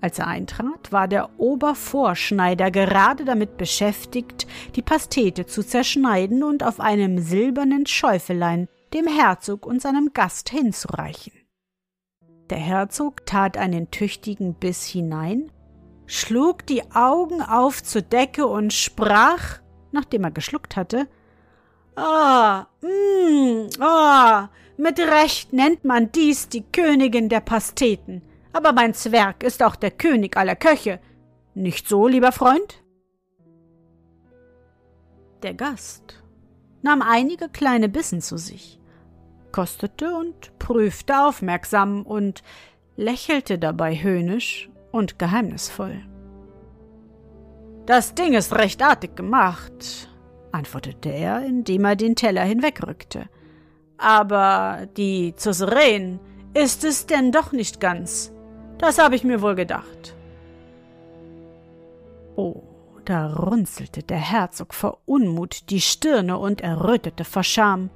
Als 0.00 0.18
er 0.18 0.26
eintrat, 0.26 0.90
war 0.90 1.06
der 1.06 1.38
Obervorschneider 1.38 2.70
gerade 2.70 3.24
damit 3.24 3.56
beschäftigt, 3.56 4.46
die 4.74 4.82
Pastete 4.82 5.46
zu 5.46 5.62
zerschneiden 5.62 6.42
und 6.42 6.64
auf 6.64 6.80
einem 6.80 7.18
silbernen 7.18 7.86
Schäufelein 7.86 8.68
dem 8.94 9.06
Herzog 9.06 9.64
und 9.64 9.80
seinem 9.80 10.10
Gast 10.12 10.50
hinzureichen. 10.50 11.32
Der 12.50 12.58
Herzog 12.58 13.24
tat 13.26 13.56
einen 13.56 13.90
tüchtigen 13.90 14.54
Biss 14.54 14.84
hinein 14.84 15.50
schlug 16.06 16.66
die 16.66 16.82
Augen 16.92 17.42
auf 17.42 17.82
zur 17.82 18.02
Decke 18.02 18.46
und 18.46 18.72
sprach, 18.72 19.60
nachdem 19.92 20.24
er 20.24 20.30
geschluckt 20.30 20.76
hatte, 20.76 21.08
Ah, 21.94 22.66
mh, 22.80 23.68
ah, 23.80 24.48
mit 24.78 24.98
Recht 24.98 25.52
nennt 25.52 25.84
man 25.84 26.10
dies 26.10 26.48
die 26.48 26.62
Königin 26.62 27.28
der 27.28 27.40
Pasteten, 27.40 28.22
aber 28.52 28.72
mein 28.72 28.94
Zwerg 28.94 29.42
ist 29.42 29.62
auch 29.62 29.76
der 29.76 29.90
König 29.90 30.36
aller 30.36 30.56
Köche. 30.56 31.00
Nicht 31.54 31.88
so, 31.88 32.08
lieber 32.08 32.32
Freund? 32.32 32.82
Der 35.42 35.52
Gast 35.52 36.22
nahm 36.80 37.02
einige 37.02 37.48
kleine 37.50 37.90
Bissen 37.90 38.22
zu 38.22 38.38
sich, 38.38 38.80
kostete 39.52 40.14
und 40.14 40.58
prüfte 40.58 41.26
aufmerksam 41.26 42.02
und 42.06 42.42
lächelte 42.96 43.58
dabei 43.58 44.02
höhnisch 44.02 44.70
und 44.92 45.18
geheimnisvoll. 45.18 46.02
Das 47.86 48.14
Ding 48.14 48.34
ist 48.34 48.52
recht 48.54 48.80
artig 48.82 49.16
gemacht, 49.16 50.08
antwortete 50.52 51.08
er, 51.08 51.44
indem 51.44 51.84
er 51.84 51.96
den 51.96 52.14
Teller 52.14 52.44
hinwegrückte. 52.44 53.28
Aber 53.98 54.86
die 54.96 55.34
Zuzeren 55.34 56.20
ist 56.54 56.84
es 56.84 57.06
denn 57.06 57.32
doch 57.32 57.52
nicht 57.52 57.80
ganz. 57.80 58.32
Das 58.78 58.98
habe 58.98 59.16
ich 59.16 59.24
mir 59.24 59.42
wohl 59.42 59.54
gedacht. 59.54 60.14
Oh, 62.36 62.62
da 63.04 63.32
runzelte 63.32 64.02
der 64.02 64.18
Herzog 64.18 64.74
vor 64.74 64.98
Unmut 65.06 65.70
die 65.70 65.80
Stirne 65.80 66.38
und 66.38 66.60
errötete 66.60 67.24
vor 67.24 67.42
Scham. 67.42 67.90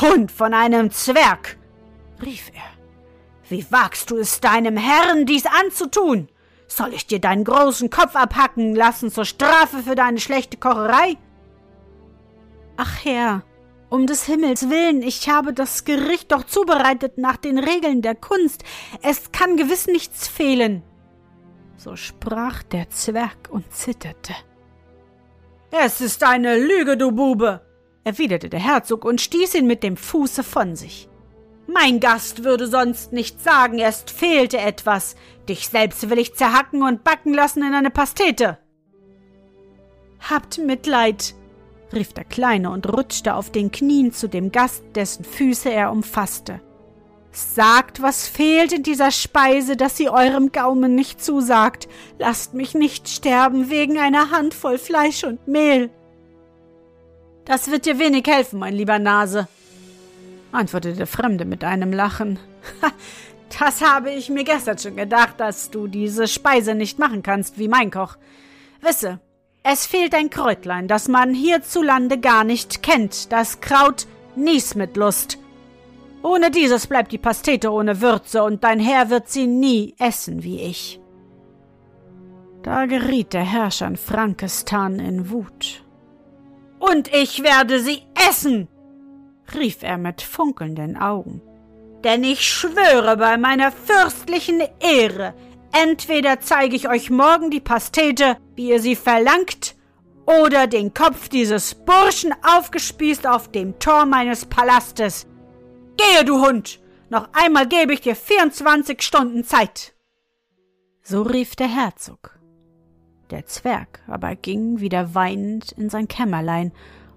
Hund 0.00 0.30
von 0.30 0.52
einem 0.52 0.90
Zwerg! 0.90 1.58
rief 2.22 2.50
er. 2.54 2.75
Wie 3.48 3.64
wagst 3.70 4.10
du 4.10 4.16
es 4.16 4.40
deinem 4.40 4.76
Herrn, 4.76 5.24
dies 5.24 5.44
anzutun? 5.46 6.28
Soll 6.66 6.94
ich 6.94 7.06
dir 7.06 7.20
deinen 7.20 7.44
großen 7.44 7.90
Kopf 7.90 8.16
abhacken 8.16 8.74
lassen 8.74 9.10
zur 9.10 9.24
Strafe 9.24 9.78
für 9.84 9.94
deine 9.94 10.18
schlechte 10.18 10.56
Kocherei? 10.56 11.16
Ach 12.76 13.04
Herr, 13.04 13.44
um 13.88 14.06
des 14.06 14.24
Himmels 14.24 14.68
willen, 14.68 15.00
ich 15.00 15.28
habe 15.28 15.52
das 15.52 15.84
Gericht 15.84 16.32
doch 16.32 16.44
zubereitet 16.44 17.18
nach 17.18 17.36
den 17.36 17.58
Regeln 17.58 18.02
der 18.02 18.16
Kunst. 18.16 18.64
Es 19.00 19.30
kann 19.30 19.56
gewiss 19.56 19.86
nichts 19.86 20.26
fehlen. 20.26 20.82
So 21.76 21.94
sprach 21.94 22.64
der 22.64 22.90
Zwerg 22.90 23.48
und 23.50 23.72
zitterte. 23.72 24.34
Es 25.70 26.00
ist 26.00 26.24
eine 26.24 26.58
Lüge, 26.58 26.96
du 26.96 27.12
Bube, 27.12 27.60
erwiderte 28.02 28.48
der 28.48 28.60
Herzog 28.60 29.04
und 29.04 29.20
stieß 29.20 29.54
ihn 29.54 29.66
mit 29.66 29.84
dem 29.84 29.96
Fuße 29.96 30.42
von 30.42 30.74
sich. 30.74 31.08
Mein 31.66 32.00
Gast 32.00 32.44
würde 32.44 32.68
sonst 32.68 33.12
nicht 33.12 33.42
sagen, 33.42 33.78
erst 33.78 34.10
fehlte 34.10 34.58
etwas. 34.58 35.16
Dich 35.48 35.68
selbst 35.68 36.08
will 36.08 36.18
ich 36.18 36.34
zerhacken 36.34 36.82
und 36.82 37.04
backen 37.04 37.34
lassen 37.34 37.62
in 37.62 37.74
eine 37.74 37.90
Pastete. 37.90 38.58
Habt 40.20 40.58
Mitleid, 40.58 41.34
rief 41.92 42.12
der 42.12 42.24
Kleine 42.24 42.70
und 42.70 42.92
rutschte 42.92 43.34
auf 43.34 43.50
den 43.50 43.70
Knien 43.70 44.12
zu 44.12 44.28
dem 44.28 44.52
Gast, 44.52 44.84
dessen 44.94 45.24
Füße 45.24 45.70
er 45.70 45.90
umfasste. 45.90 46.60
Sagt, 47.32 48.00
was 48.00 48.26
fehlt 48.26 48.72
in 48.72 48.82
dieser 48.82 49.10
Speise, 49.10 49.76
dass 49.76 49.96
sie 49.96 50.08
eurem 50.08 50.52
Gaumen 50.52 50.94
nicht 50.94 51.22
zusagt. 51.22 51.86
Lasst 52.18 52.54
mich 52.54 52.74
nicht 52.74 53.08
sterben 53.08 53.68
wegen 53.68 53.98
einer 53.98 54.30
Handvoll 54.30 54.78
Fleisch 54.78 55.22
und 55.22 55.46
Mehl. 55.46 55.90
Das 57.44 57.70
wird 57.70 57.86
dir 57.86 57.98
wenig 57.98 58.26
helfen, 58.26 58.58
mein 58.58 58.74
lieber 58.74 58.98
Nase, 58.98 59.48
antwortete 60.56 60.96
der 60.96 61.06
Fremde 61.06 61.44
mit 61.44 61.64
einem 61.64 61.92
Lachen. 61.92 62.38
Das 63.60 63.80
habe 63.80 64.10
ich 64.10 64.28
mir 64.28 64.42
gestern 64.42 64.76
schon 64.76 64.96
gedacht, 64.96 65.38
dass 65.38 65.70
du 65.70 65.86
diese 65.86 66.26
Speise 66.26 66.74
nicht 66.74 66.98
machen 66.98 67.22
kannst 67.22 67.58
wie 67.58 67.68
mein 67.68 67.92
Koch. 67.92 68.16
Wisse, 68.80 69.20
es 69.62 69.86
fehlt 69.86 70.14
ein 70.14 70.30
Kräutlein, 70.30 70.88
das 70.88 71.08
man 71.08 71.32
hierzulande 71.32 72.18
gar 72.18 72.44
nicht 72.44 72.82
kennt, 72.82 73.32
das 73.32 73.60
Kraut 73.60 74.06
Nies 74.34 74.74
mit 74.74 74.96
Lust. 74.96 75.38
Ohne 76.22 76.50
dieses 76.50 76.86
bleibt 76.86 77.12
die 77.12 77.18
Pastete 77.18 77.70
ohne 77.70 78.00
Würze, 78.00 78.42
und 78.42 78.64
dein 78.64 78.80
Herr 78.80 79.10
wird 79.10 79.28
sie 79.28 79.46
nie 79.46 79.94
essen 79.98 80.42
wie 80.42 80.60
ich. 80.60 81.00
Da 82.62 82.86
geriet 82.86 83.32
der 83.32 83.44
Herrscher 83.44 83.86
in 83.86 83.96
Frankistan 83.96 84.98
in 84.98 85.30
Wut. 85.30 85.84
Und 86.78 87.14
ich 87.14 87.42
werde 87.42 87.80
sie 87.80 88.02
essen, 88.28 88.68
rief 89.54 89.82
er 89.82 89.98
mit 89.98 90.22
funkelnden 90.22 90.96
Augen. 90.96 91.40
Denn 92.04 92.24
ich 92.24 92.46
schwöre 92.46 93.16
bei 93.16 93.36
meiner 93.36 93.72
fürstlichen 93.72 94.62
Ehre, 94.80 95.34
entweder 95.72 96.40
zeige 96.40 96.76
ich 96.76 96.88
euch 96.88 97.10
morgen 97.10 97.50
die 97.50 97.60
Pastete, 97.60 98.36
wie 98.54 98.70
ihr 98.70 98.80
sie 98.80 98.96
verlangt, 98.96 99.74
oder 100.26 100.66
den 100.66 100.92
Kopf 100.92 101.28
dieses 101.28 101.74
Burschen 101.74 102.34
aufgespießt 102.42 103.26
auf 103.26 103.50
dem 103.50 103.78
Tor 103.78 104.06
meines 104.06 104.44
Palastes. 104.44 105.26
Gehe, 105.96 106.24
du 106.24 106.44
Hund, 106.44 106.80
Noch 107.08 107.28
einmal 107.32 107.68
gebe 107.68 107.92
ich 107.94 108.00
dir 108.00 108.16
24 108.16 109.00
Stunden 109.00 109.44
Zeit. 109.44 109.94
So 111.02 111.22
rief 111.22 111.54
der 111.54 111.68
Herzog. 111.68 112.36
Der 113.30 113.46
Zwerg 113.46 114.00
aber 114.08 114.34
ging 114.34 114.80
wieder 114.80 115.14
weinend 115.14 115.72
in 115.72 115.88
sein 115.88 116.08
Kämmerlein 116.08 116.72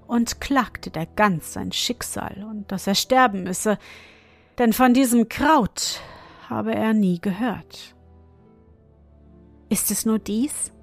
und 0.10 0.42
klagte 0.42 0.90
der 0.90 1.06
Gans 1.06 1.54
sein 1.54 1.72
Schicksal 1.72 2.44
und 2.50 2.72
dass 2.72 2.88
er 2.88 2.96
sterben 2.96 3.44
müsse, 3.44 3.78
denn 4.58 4.74
von 4.74 4.96
diesem 4.96 5.30
Kraut 5.30 6.02
habe 6.50 6.74
er 6.74 6.94
nie 6.94 7.22
gehört. 7.22 7.96
Ist 9.70 9.92
es 9.92 10.06
nur 10.06 10.18
dies? 10.18 10.74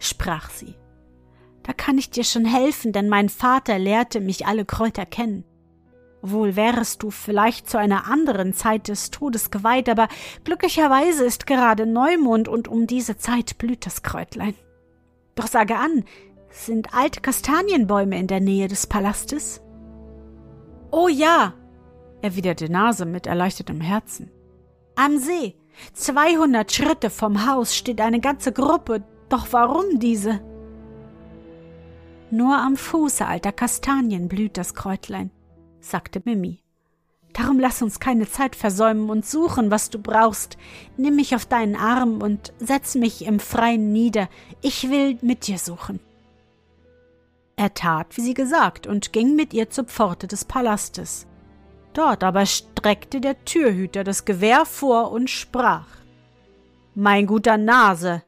sprach 0.00 0.50
sie. 0.50 0.74
Da 1.62 1.72
kann 1.72 1.96
ich 1.98 2.10
dir 2.10 2.24
schon 2.24 2.44
helfen, 2.44 2.92
denn 2.92 3.08
mein 3.08 3.28
Vater 3.28 3.78
lehrte 3.78 4.20
mich 4.20 4.44
alle 4.44 4.64
Kräuter 4.64 5.06
kennen. 5.06 5.44
Wohl 6.20 6.56
wärest 6.56 7.02
du 7.04 7.10
vielleicht 7.10 7.70
zu 7.70 7.78
einer 7.78 8.10
anderen 8.10 8.54
Zeit 8.54 8.88
des 8.88 9.12
Todes 9.12 9.52
geweiht, 9.52 9.88
aber 9.88 10.08
glücklicherweise 10.42 11.24
ist 11.24 11.46
gerade 11.46 11.86
Neumond 11.86 12.48
und 12.48 12.66
um 12.66 12.88
diese 12.88 13.16
Zeit 13.18 13.56
blüht 13.56 13.86
das 13.86 14.02
Kräutlein. 14.02 14.54
Doch 15.36 15.46
sage 15.46 15.76
an, 15.76 16.04
sind 16.54 16.94
alte 16.94 17.20
Kastanienbäume 17.20 18.18
in 18.18 18.26
der 18.26 18.40
Nähe 18.40 18.68
des 18.68 18.86
Palastes? 18.86 19.60
Oh 20.90 21.08
ja, 21.08 21.54
erwiderte 22.22 22.70
Nase 22.70 23.04
mit 23.06 23.26
erleichtertem 23.26 23.80
Herzen. 23.80 24.30
Am 24.96 25.18
See, 25.18 25.56
zweihundert 25.92 26.72
Schritte 26.72 27.10
vom 27.10 27.46
Haus, 27.46 27.76
steht 27.76 28.00
eine 28.00 28.20
ganze 28.20 28.52
Gruppe, 28.52 29.02
doch 29.28 29.48
warum 29.50 29.98
diese? 29.98 30.40
Nur 32.30 32.56
am 32.56 32.76
Fuße 32.76 33.26
alter 33.26 33.52
Kastanien 33.52 34.28
blüht 34.28 34.56
das 34.56 34.74
Kräutlein 34.74 35.30
sagte 35.84 36.22
Mimi. 36.24 36.60
Darum 37.32 37.58
lass 37.58 37.82
uns 37.82 37.98
keine 37.98 38.28
Zeit 38.28 38.54
versäumen 38.54 39.10
und 39.10 39.26
suchen, 39.26 39.70
was 39.70 39.90
du 39.90 39.98
brauchst. 39.98 40.56
Nimm 40.96 41.16
mich 41.16 41.34
auf 41.34 41.46
deinen 41.46 41.74
Arm 41.74 42.22
und 42.22 42.52
setz 42.58 42.94
mich 42.94 43.24
im 43.26 43.40
Freien 43.40 43.92
nieder. 43.92 44.28
Ich 44.62 44.88
will 44.88 45.18
mit 45.20 45.48
dir 45.48 45.58
suchen. 45.58 45.98
Er 47.56 47.72
tat, 47.74 48.16
wie 48.16 48.20
sie 48.20 48.34
gesagt, 48.34 48.86
und 48.86 49.12
ging 49.12 49.36
mit 49.36 49.54
ihr 49.54 49.70
zur 49.70 49.84
Pforte 49.84 50.26
des 50.26 50.44
Palastes. 50.44 51.26
Dort 51.92 52.24
aber 52.24 52.46
streckte 52.46 53.20
der 53.20 53.44
Türhüter 53.44 54.02
das 54.02 54.24
Gewehr 54.24 54.66
vor 54.66 55.12
und 55.12 55.30
sprach 55.30 55.86
Mein 56.94 57.26
guter 57.26 57.56
Nase, 57.56 58.22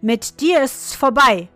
mit 0.00 0.40
dir 0.40 0.62
ist's 0.62 0.94
vorbei. 0.94 1.48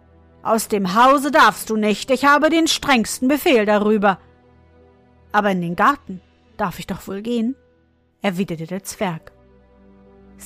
Aus 0.42 0.68
dem 0.68 0.94
Hause 0.94 1.30
darfst 1.30 1.70
du 1.70 1.76
nicht, 1.76 2.10
ich 2.10 2.24
habe 2.24 2.50
den 2.50 2.66
strengsten 2.66 3.28
Befehl 3.28 3.64
darüber. 3.64 4.18
Aber 5.32 5.50
in 5.52 5.62
den 5.62 5.76
Garten 5.76 6.20
darf 6.56 6.78
ich 6.78 6.86
doch 6.86 7.06
wohl 7.06 7.22
gehen, 7.22 7.56
erwiderte 8.20 8.66
der 8.66 8.82
Zwerg. 8.82 9.33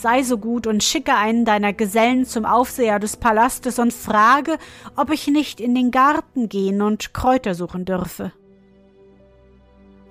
Sei 0.00 0.23
so 0.23 0.38
gut 0.38 0.69
und 0.69 0.85
schicke 0.85 1.17
einen 1.17 1.45
deiner 1.45 1.73
Gesellen 1.73 2.25
zum 2.25 2.45
Aufseher 2.45 3.00
des 3.00 3.17
Palastes 3.17 3.81
und 3.81 3.93
frage, 3.93 4.57
ob 4.95 5.11
ich 5.11 5.26
nicht 5.26 5.61
in 5.61 5.75
den 5.75 5.90
Garten 5.90 6.49
gehen 6.49 6.83
und 6.83 7.12
Kräuter 7.12 7.57
suchen 7.57 7.85
dürfe. 7.85 8.31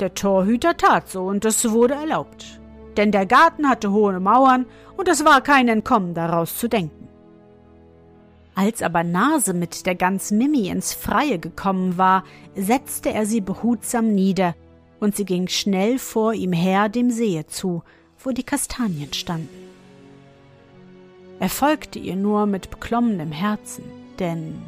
Der 0.01 0.13
Torhüter 0.13 0.75
tat 0.75 1.08
so, 1.08 1.24
und 1.24 1.46
es 1.46 1.72
wurde 1.72 1.94
erlaubt, 1.94 2.60
denn 2.98 3.13
der 3.13 3.25
Garten 3.25 3.70
hatte 3.70 3.94
hohe 3.94 4.20
Mauern, 4.20 4.65
und 4.98 5.08
es 5.08 5.24
war 5.24 5.39
kein 5.39 5.70
Entkommen 5.70 6.13
daraus 6.13 6.58
zu 6.58 6.67
denken. 6.67 7.08
Als 8.56 8.82
aber 8.82 9.06
Nase 9.06 9.53
mit 9.53 9.86
der 9.86 9.96
Gans 9.96 10.32
Mimi 10.32 10.67
ins 10.67 10.94
Freie 10.94 11.39
gekommen 11.39 11.98
war, 11.98 12.25
setzte 12.56 13.13
er 13.13 13.25
sie 13.25 13.39
behutsam 13.39 14.13
nieder 14.13 14.53
und 15.00 15.15
sie 15.15 15.25
ging 15.25 15.48
schnell 15.48 15.98
vor 15.98 16.34
ihm 16.34 16.51
her 16.51 16.89
dem 16.89 17.10
See 17.10 17.46
zu, 17.48 17.84
wo 18.17 18.32
die 18.32 18.44
Kastanien 18.44 19.13
standen. 19.13 19.66
Er 21.39 21.50
folgte 21.50 22.00
ihr 22.00 22.15
nur 22.15 22.45
mit 22.45 22.69
beklommenem 22.69 23.32
Herzen, 23.32 23.84
denn 24.19 24.62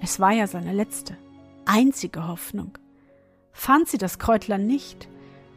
es 0.00 0.18
war 0.20 0.32
ja 0.32 0.46
seine 0.46 0.72
letzte, 0.72 1.16
einzige 1.64 2.26
Hoffnung. 2.26 2.78
Fand 3.52 3.88
sie 3.88 3.98
das 3.98 4.18
Kräutlein 4.18 4.66
nicht, 4.66 5.08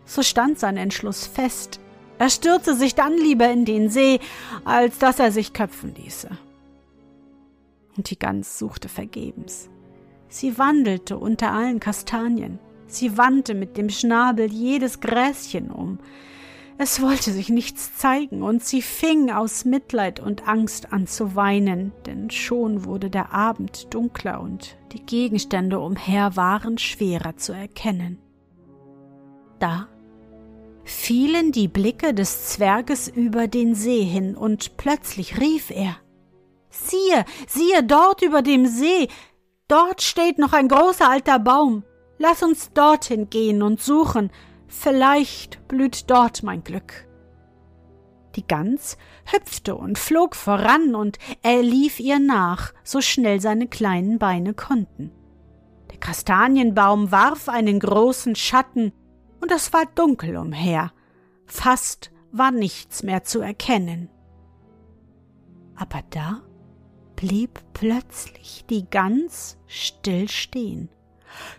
so 0.05 0.21
stand 0.21 0.59
sein 0.59 0.77
Entschluss 0.77 1.27
fest. 1.27 1.79
Er 2.17 2.29
stürzte 2.29 2.75
sich 2.75 2.95
dann 2.95 3.17
lieber 3.17 3.49
in 3.49 3.65
den 3.65 3.89
See, 3.89 4.19
als 4.65 4.97
dass 4.99 5.19
er 5.19 5.31
sich 5.31 5.53
köpfen 5.53 5.95
ließe. 5.95 6.29
Und 7.95 8.09
die 8.09 8.19
Gans 8.19 8.59
suchte 8.59 8.89
vergebens. 8.89 9.69
Sie 10.27 10.57
wandelte 10.57 11.17
unter 11.17 11.51
allen 11.51 11.79
Kastanien, 11.79 12.59
Sie 12.89 13.17
wandte 13.17 13.53
mit 13.53 13.77
dem 13.77 13.89
Schnabel 13.89 14.51
jedes 14.51 14.99
Gräschen 14.99 15.69
um. 15.69 15.99
Es 16.81 17.01
wollte 17.01 17.33
sich 17.33 17.49
nichts 17.49 17.97
zeigen, 17.97 18.41
und 18.41 18.63
sie 18.63 18.81
fing 18.81 19.31
aus 19.31 19.65
Mitleid 19.65 20.21
und 20.21 20.47
Angst 20.47 20.93
an 20.93 21.07
zu 21.07 21.35
weinen, 21.35 21.91
denn 22.05 22.29
schon 22.29 22.85
wurde 22.85 23.09
der 23.09 23.33
Abend 23.33 23.93
dunkler 23.93 24.39
und 24.39 24.77
die 24.93 25.05
Gegenstände 25.05 25.77
umher 25.77 26.37
waren 26.37 26.77
schwerer 26.77 27.35
zu 27.35 27.51
erkennen. 27.51 28.17
Da 29.59 29.89
fielen 30.85 31.51
die 31.51 31.67
Blicke 31.67 32.13
des 32.13 32.45
Zwerges 32.45 33.09
über 33.09 33.49
den 33.49 33.75
See 33.75 34.05
hin, 34.05 34.37
und 34.37 34.77
plötzlich 34.77 35.37
rief 35.37 35.71
er 35.71 35.97
Siehe, 36.69 37.25
siehe 37.45 37.83
dort 37.83 38.21
über 38.21 38.41
dem 38.41 38.65
See, 38.65 39.09
dort 39.67 40.01
steht 40.01 40.37
noch 40.39 40.53
ein 40.53 40.69
großer 40.69 41.09
alter 41.09 41.39
Baum, 41.39 41.83
Lass 42.21 42.43
uns 42.43 42.73
dorthin 42.73 43.29
gehen 43.29 43.63
und 43.63 43.81
suchen, 43.81 44.29
vielleicht 44.69 45.67
blüht 45.67 46.09
dort 46.09 46.43
mein 46.43 46.63
Glück. 46.63 47.07
Die 48.35 48.47
Gans 48.47 48.97
hüpfte 49.25 49.75
und 49.75 49.97
flog 49.97 50.35
voran, 50.35 50.95
und 50.95 51.17
er 51.41 51.61
lief 51.61 51.99
ihr 51.99 52.19
nach, 52.19 52.73
so 52.83 53.01
schnell 53.01 53.41
seine 53.41 53.67
kleinen 53.67 54.19
Beine 54.19 54.53
konnten. 54.53 55.11
Der 55.91 55.97
Kastanienbaum 55.97 57.11
warf 57.11 57.49
einen 57.49 57.79
großen 57.79 58.35
Schatten, 58.35 58.93
und 59.41 59.51
es 59.51 59.73
war 59.73 59.85
dunkel 59.95 60.37
umher. 60.37 60.91
Fast 61.45 62.11
war 62.31 62.51
nichts 62.51 63.03
mehr 63.03 63.23
zu 63.23 63.41
erkennen. 63.41 64.09
Aber 65.75 66.01
da 66.11 66.41
blieb 67.15 67.59
plötzlich 67.73 68.65
die 68.69 68.87
Gans 68.89 69.57
still 69.65 70.29
stehen 70.29 70.89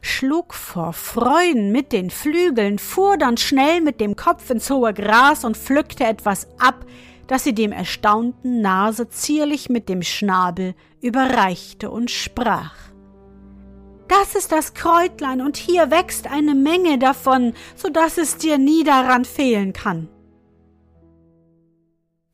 schlug 0.01 0.55
vor 0.55 0.93
Freuden 0.93 1.73
mit 1.73 1.93
den 1.93 2.11
Flügeln, 2.11 2.79
fuhr 2.79 3.17
dann 3.17 3.37
schnell 3.37 3.81
mit 3.81 4.01
dem 4.01 4.17
Kopf 4.17 4.51
ins 4.51 4.71
hohe 4.71 4.93
Gras 4.95 5.45
und 5.45 5.57
pflückte 5.57 6.05
etwas 6.05 6.49
ab, 6.59 6.85
das 7.27 7.45
sie 7.45 7.55
dem 7.55 7.73
erstaunten 7.73 8.61
Nase 8.61 9.09
zierlich 9.09 9.69
mit 9.69 9.89
dem 9.89 10.03
Schnabel 10.03 10.75
überreichte 11.01 11.91
und 11.91 12.11
sprach. 12.11 12.75
Das 14.09 14.35
ist 14.35 14.51
das 14.51 14.75
Kräutlein, 14.75 15.41
und 15.41 15.57
hier 15.57 15.93
wächst 15.93 16.27
eine 16.27 16.57
Menge 16.57 16.99
davon, 16.99 17.55
so 17.77 17.89
dass 17.89 18.19
es 18.19 18.37
dir 18.37 18.59
nie 18.59 18.83
daran 18.83 19.25
fehlen 19.25 19.73
kann. 19.73 20.09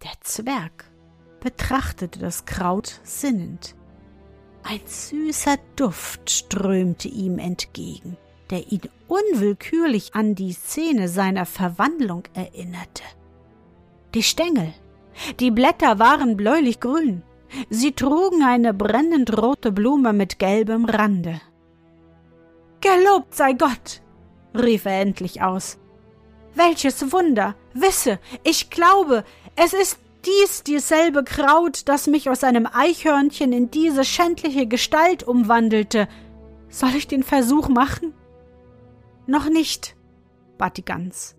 Der 0.02 0.12
Zwerg 0.22 0.90
betrachtete 1.40 2.18
das 2.18 2.46
Kraut 2.46 3.00
sinnend. 3.04 3.75
Ein 4.68 4.80
süßer 4.84 5.58
Duft 5.76 6.28
strömte 6.28 7.06
ihm 7.06 7.38
entgegen, 7.38 8.16
der 8.50 8.72
ihn 8.72 8.80
unwillkürlich 9.06 10.16
an 10.16 10.34
die 10.34 10.52
Szene 10.54 11.08
seiner 11.08 11.46
Verwandlung 11.46 12.24
erinnerte. 12.34 13.04
Die 14.14 14.24
Stängel, 14.24 14.74
die 15.38 15.52
Blätter 15.52 16.00
waren 16.00 16.36
bläulich 16.36 16.80
grün, 16.80 17.22
sie 17.70 17.92
trugen 17.92 18.42
eine 18.42 18.74
brennend 18.74 19.40
rote 19.40 19.70
Blume 19.70 20.12
mit 20.12 20.40
gelbem 20.40 20.84
Rande. 20.84 21.40
Gelobt 22.80 23.36
sei 23.36 23.52
Gott, 23.52 24.02
rief 24.52 24.84
er 24.84 25.00
endlich 25.00 25.42
aus. 25.42 25.78
Welches 26.56 27.12
Wunder! 27.12 27.54
Wisse, 27.72 28.18
ich 28.42 28.70
glaube, 28.70 29.22
es 29.54 29.74
ist 29.74 30.00
dies 30.26 30.62
dieselbe 30.62 31.24
Kraut, 31.24 31.88
das 31.88 32.06
mich 32.06 32.28
aus 32.28 32.44
einem 32.44 32.66
Eichhörnchen 32.70 33.52
in 33.52 33.70
diese 33.70 34.04
schändliche 34.04 34.66
Gestalt 34.66 35.22
umwandelte. 35.22 36.08
Soll 36.68 36.90
ich 36.96 37.06
den 37.06 37.22
Versuch 37.22 37.68
machen? 37.68 38.12
Noch 39.26 39.48
nicht, 39.48 39.96
bat 40.58 40.76
die 40.76 40.84
Gans. 40.84 41.36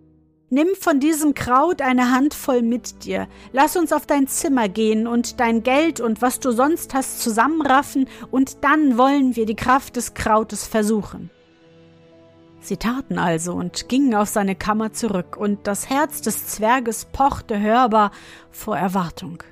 Nimm 0.49 0.69
von 0.79 1.01
diesem 1.01 1.33
Kraut 1.33 1.81
eine 1.81 2.11
Handvoll 2.11 2.61
mit 2.61 3.03
dir. 3.03 3.27
Lass 3.51 3.75
uns 3.75 3.91
auf 3.91 4.05
dein 4.05 4.27
Zimmer 4.27 4.69
gehen 4.69 5.05
und 5.05 5.41
dein 5.41 5.61
Geld 5.61 5.99
und 5.99 6.21
was 6.21 6.39
du 6.39 6.51
sonst 6.51 6.93
hast 6.93 7.21
zusammenraffen, 7.21 8.07
und 8.31 8.63
dann 8.63 8.97
wollen 8.97 9.35
wir 9.35 9.45
die 9.45 9.57
Kraft 9.57 9.97
des 9.97 10.13
Krautes 10.13 10.65
versuchen. 10.65 11.29
Sie 12.59 12.77
taten 12.77 13.17
also 13.17 13.53
und 13.53 13.87
gingen 13.87 14.13
auf 14.15 14.29
seine 14.29 14.55
Kammer 14.55 14.91
zurück, 14.93 15.37
und 15.37 15.67
das 15.67 15.89
Herz 15.89 16.21
des 16.21 16.47
Zwerges 16.47 17.05
pochte 17.05 17.59
hörbar 17.59 18.11
vor 18.51 18.77
Erwartung. 18.77 19.43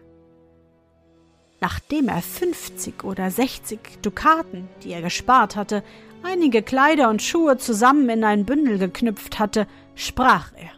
Nachdem 1.61 2.09
er 2.09 2.21
fünfzig 2.21 3.03
oder 3.03 3.31
sechzig 3.31 4.01
Dukaten, 4.01 4.67
die 4.83 4.91
er 4.91 5.01
gespart 5.01 5.55
hatte, 5.55 5.83
einige 6.23 6.61
Kleider 6.61 7.09
und 7.09 7.21
Schuhe 7.21 7.57
zusammen 7.57 8.09
in 8.09 8.23
ein 8.23 8.45
Bündel 8.45 8.77
geknüpft 8.79 9.39
hatte, 9.39 9.67
sprach 9.95 10.51
er 10.55 10.71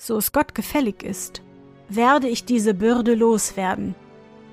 so 0.00 0.16
es 0.16 0.32
Gott 0.32 0.54
gefällig 0.54 1.02
ist, 1.02 1.42
werde 1.90 2.26
ich 2.26 2.46
diese 2.46 2.72
Bürde 2.72 3.14
loswerden, 3.14 3.94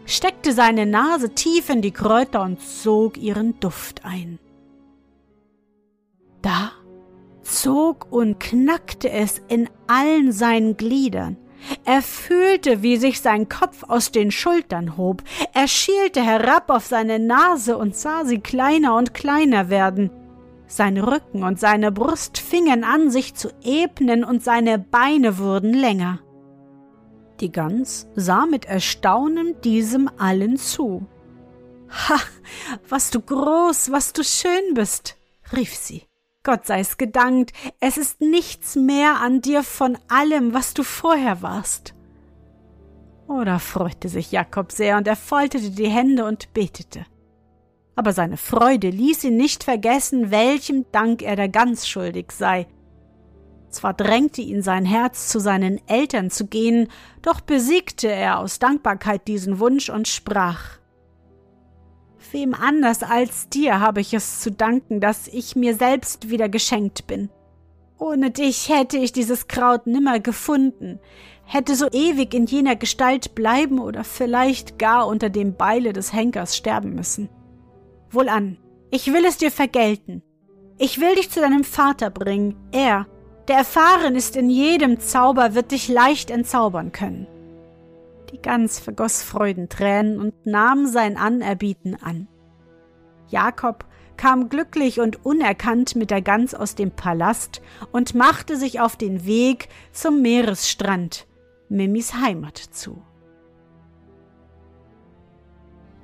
steckte 0.05 0.51
seine 0.51 0.85
Nase 0.85 1.29
tief 1.35 1.69
in 1.69 1.81
die 1.81 1.91
Kräuter 1.91 2.41
und 2.41 2.61
zog 2.61 3.17
ihren 3.17 3.57
Duft 3.61 4.03
ein. 4.03 4.39
Da 6.41 6.71
zog 7.41 8.11
und 8.11 8.39
knackte 8.39 9.09
es 9.09 9.41
in 9.47 9.69
allen 9.87 10.31
seinen 10.31 10.77
Gliedern. 10.77 11.37
Er 11.85 12.01
fühlte, 12.01 12.83
wie 12.83 12.97
sich 12.97 13.21
sein 13.21 13.49
Kopf 13.49 13.83
aus 13.87 14.11
den 14.11 14.31
Schultern 14.31 14.97
hob. 14.97 15.23
Er 15.53 15.67
schielte 15.67 16.21
herab 16.21 16.69
auf 16.69 16.85
seine 16.85 17.19
Nase 17.19 17.77
und 17.77 17.95
sah 17.95 18.25
sie 18.25 18.39
kleiner 18.39 18.95
und 18.95 19.13
kleiner 19.13 19.69
werden. 19.69 20.11
Sein 20.67 20.97
Rücken 20.97 21.43
und 21.43 21.59
seine 21.59 21.91
Brust 21.91 22.37
fingen 22.37 22.83
an, 22.83 23.09
sich 23.09 23.35
zu 23.35 23.49
ebnen, 23.63 24.23
und 24.23 24.43
seine 24.43 24.77
Beine 24.77 25.37
wurden 25.37 25.73
länger. 25.73 26.19
Die 27.39 27.51
Gans 27.51 28.07
sah 28.15 28.45
mit 28.45 28.65
Erstaunen 28.65 29.59
diesem 29.61 30.09
allen 30.17 30.57
zu. 30.57 31.07
Ha, 31.89 32.17
was 32.89 33.11
du 33.11 33.21
groß, 33.21 33.91
was 33.91 34.11
du 34.11 34.23
schön 34.23 34.73
bist, 34.73 35.15
rief 35.53 35.73
sie. 35.73 36.06
Gott 36.47 36.65
sei's 36.65 36.95
gedankt, 36.97 37.51
es 37.81 37.97
ist 37.97 38.21
nichts 38.21 38.77
mehr 38.77 39.19
an 39.19 39.41
dir 39.41 39.63
von 39.63 39.97
allem, 40.07 40.53
was 40.53 40.73
du 40.73 40.83
vorher 40.83 41.41
warst. 41.41 41.93
Oh, 43.27 43.43
da 43.43 43.59
freute 43.59 44.07
sich 44.07 44.31
Jakob 44.31 44.71
sehr, 44.71 44.95
und 44.95 45.09
er 45.09 45.17
faltete 45.17 45.71
die 45.71 45.89
Hände 45.89 46.23
und 46.23 46.53
betete. 46.53 47.05
Aber 47.97 48.13
seine 48.13 48.37
Freude 48.37 48.89
ließ 48.89 49.25
ihn 49.25 49.35
nicht 49.35 49.65
vergessen, 49.65 50.31
welchem 50.31 50.85
Dank 50.93 51.21
er 51.21 51.35
der 51.35 51.49
Gans 51.49 51.85
schuldig 51.85 52.31
sei, 52.31 52.65
zwar 53.69 53.93
drängte 53.93 54.41
ihn 54.41 54.61
sein 54.61 54.85
Herz, 54.85 55.27
zu 55.27 55.39
seinen 55.39 55.85
Eltern 55.89 56.31
zu 56.31 56.47
gehen, 56.47 56.87
doch 57.21 57.41
besiegte 57.41 58.07
er 58.07 58.39
aus 58.39 58.59
Dankbarkeit 58.59 59.27
diesen 59.27 59.59
Wunsch 59.59 59.89
und 59.89 60.07
sprach 60.07 60.76
Wem 62.31 62.53
anders 62.53 63.03
als 63.03 63.49
dir 63.49 63.79
habe 63.79 64.01
ich 64.01 64.13
es 64.13 64.41
zu 64.41 64.51
danken, 64.51 64.99
dass 64.99 65.27
ich 65.27 65.55
mir 65.55 65.75
selbst 65.75 66.29
wieder 66.29 66.49
geschenkt 66.49 67.07
bin. 67.07 67.29
Ohne 67.99 68.31
dich 68.31 68.69
hätte 68.69 68.97
ich 68.97 69.11
dieses 69.11 69.47
Kraut 69.47 69.87
nimmer 69.87 70.19
gefunden, 70.19 70.99
hätte 71.45 71.75
so 71.75 71.87
ewig 71.91 72.33
in 72.33 72.45
jener 72.45 72.75
Gestalt 72.75 73.33
bleiben 73.33 73.79
oder 73.79 74.03
vielleicht 74.03 74.77
gar 74.77 75.07
unter 75.07 75.29
dem 75.29 75.55
Beile 75.55 75.93
des 75.93 76.13
Henkers 76.13 76.55
sterben 76.55 76.93
müssen. 76.93 77.29
Wohlan, 78.11 78.57
ich 78.91 79.11
will 79.11 79.25
es 79.25 79.37
dir 79.37 79.51
vergelten. 79.51 80.21
Ich 80.77 80.99
will 80.99 81.15
dich 81.15 81.31
zu 81.31 81.39
deinem 81.39 81.63
Vater 81.63 82.09
bringen, 82.09 82.55
er, 82.71 83.07
der 83.47 83.57
erfahren 83.57 84.15
ist 84.15 84.35
in 84.35 84.49
jedem 84.49 84.99
Zauber, 84.99 85.55
wird 85.55 85.71
dich 85.71 85.87
leicht 85.87 86.29
entzaubern 86.29 86.91
können. 86.91 87.27
Die 88.31 88.41
Gans 88.41 88.79
vergoss 88.79 89.23
Freudentränen 89.23 90.19
und 90.19 90.45
nahm 90.45 90.85
sein 90.87 91.17
Anerbieten 91.17 91.95
an. 92.01 92.27
Jakob 93.29 93.85
kam 94.17 94.49
glücklich 94.49 94.99
und 94.99 95.25
unerkannt 95.25 95.95
mit 95.95 96.11
der 96.11 96.21
Gans 96.21 96.53
aus 96.53 96.75
dem 96.75 96.91
Palast 96.91 97.61
und 97.91 98.15
machte 98.15 98.57
sich 98.57 98.79
auf 98.79 98.95
den 98.95 99.25
Weg 99.25 99.69
zum 99.91 100.21
Meeresstrand, 100.21 101.27
Mimis 101.69 102.15
Heimat 102.15 102.57
zu. 102.57 103.01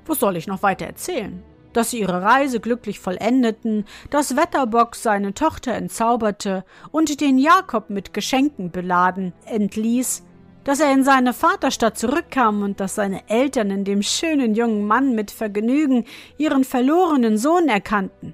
Was 0.06 0.20
soll 0.20 0.38
ich 0.38 0.48
noch 0.48 0.64
weiter 0.64 0.86
erzählen? 0.86 1.44
dass 1.74 1.90
sie 1.90 2.02
ihre 2.02 2.22
Reise 2.22 2.60
glücklich 2.60 3.00
vollendeten, 3.00 3.86
dass 4.10 4.36
Wetterbock 4.36 4.96
seine 4.96 5.34
Tochter 5.34 5.74
entzauberte 5.74 6.64
und 6.92 7.20
den 7.20 7.38
Jakob 7.38 7.90
mit 7.90 8.14
Geschenken 8.14 8.72
beladen 8.72 9.34
entließ, 9.46 10.24
dass 10.64 10.80
er 10.80 10.92
in 10.92 11.04
seine 11.04 11.34
Vaterstadt 11.34 11.98
zurückkam 11.98 12.62
und 12.62 12.80
dass 12.80 12.96
seine 12.96 13.30
Eltern 13.30 13.72
in 13.72 13.84
dem 13.84 14.02
schönen 14.02 14.56
jungen 14.56 14.88
Mann 14.88 15.16
mit 15.16 15.32
Vergnügen 15.32 16.06
ihren 16.38 16.64
verlorenen 16.64 17.38
Sohn 17.38 17.68
erkannten, 17.68 18.34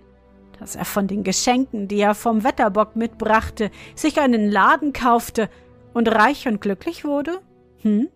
dass 0.59 0.75
er 0.75 0.85
von 0.85 1.07
den 1.07 1.23
Geschenken, 1.23 1.87
die 1.87 1.99
er 1.99 2.15
vom 2.15 2.43
Wetterbock 2.43 2.95
mitbrachte, 2.95 3.71
sich 3.95 4.19
einen 4.19 4.49
Laden 4.49 4.93
kaufte 4.93 5.49
und 5.93 6.07
reich 6.07 6.47
und 6.47 6.61
glücklich 6.61 7.05
wurde? 7.05 7.39
Hm? 7.81 8.09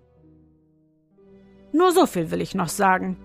Nur 1.71 1.91
so 1.91 2.05
viel 2.05 2.29
will 2.29 2.41
ich 2.41 2.53
noch 2.53 2.69
sagen 2.69 3.17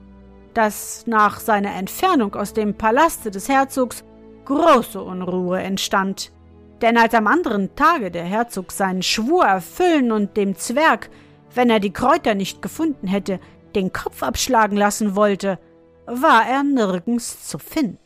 dass 0.59 1.07
nach 1.07 1.39
seiner 1.39 1.77
Entfernung 1.77 2.35
aus 2.35 2.53
dem 2.53 2.75
Palaste 2.75 3.31
des 3.31 3.49
Herzogs 3.49 4.03
große 4.45 5.01
Unruhe 5.01 5.61
entstand. 5.61 6.33
Denn 6.81 6.97
als 6.97 7.15
am 7.15 7.27
anderen 7.27 7.75
Tage 7.75 8.11
der 8.11 8.25
Herzog 8.25 8.73
seinen 8.73 9.03
Schwur 9.03 9.45
erfüllen 9.45 10.13
und 10.13 10.37
dem 10.37 10.57
Zwerg, 10.57 11.11
wenn 11.55 11.71
er 11.71 11.81
die 11.81 11.93
Kräuter 11.93 12.35
nicht 12.35 12.63
gefunden 12.63 13.09
hätte, 13.09 13.41
den 13.75 13.93
Kopf 13.93 14.23
abschlagen 14.23 14.77
lassen 14.77 15.17
wollte, 15.17 15.59
war 16.07 16.47
er 16.49 16.63
nirgends 16.63 17.47
zu 17.47 17.59
finden. 17.59 17.99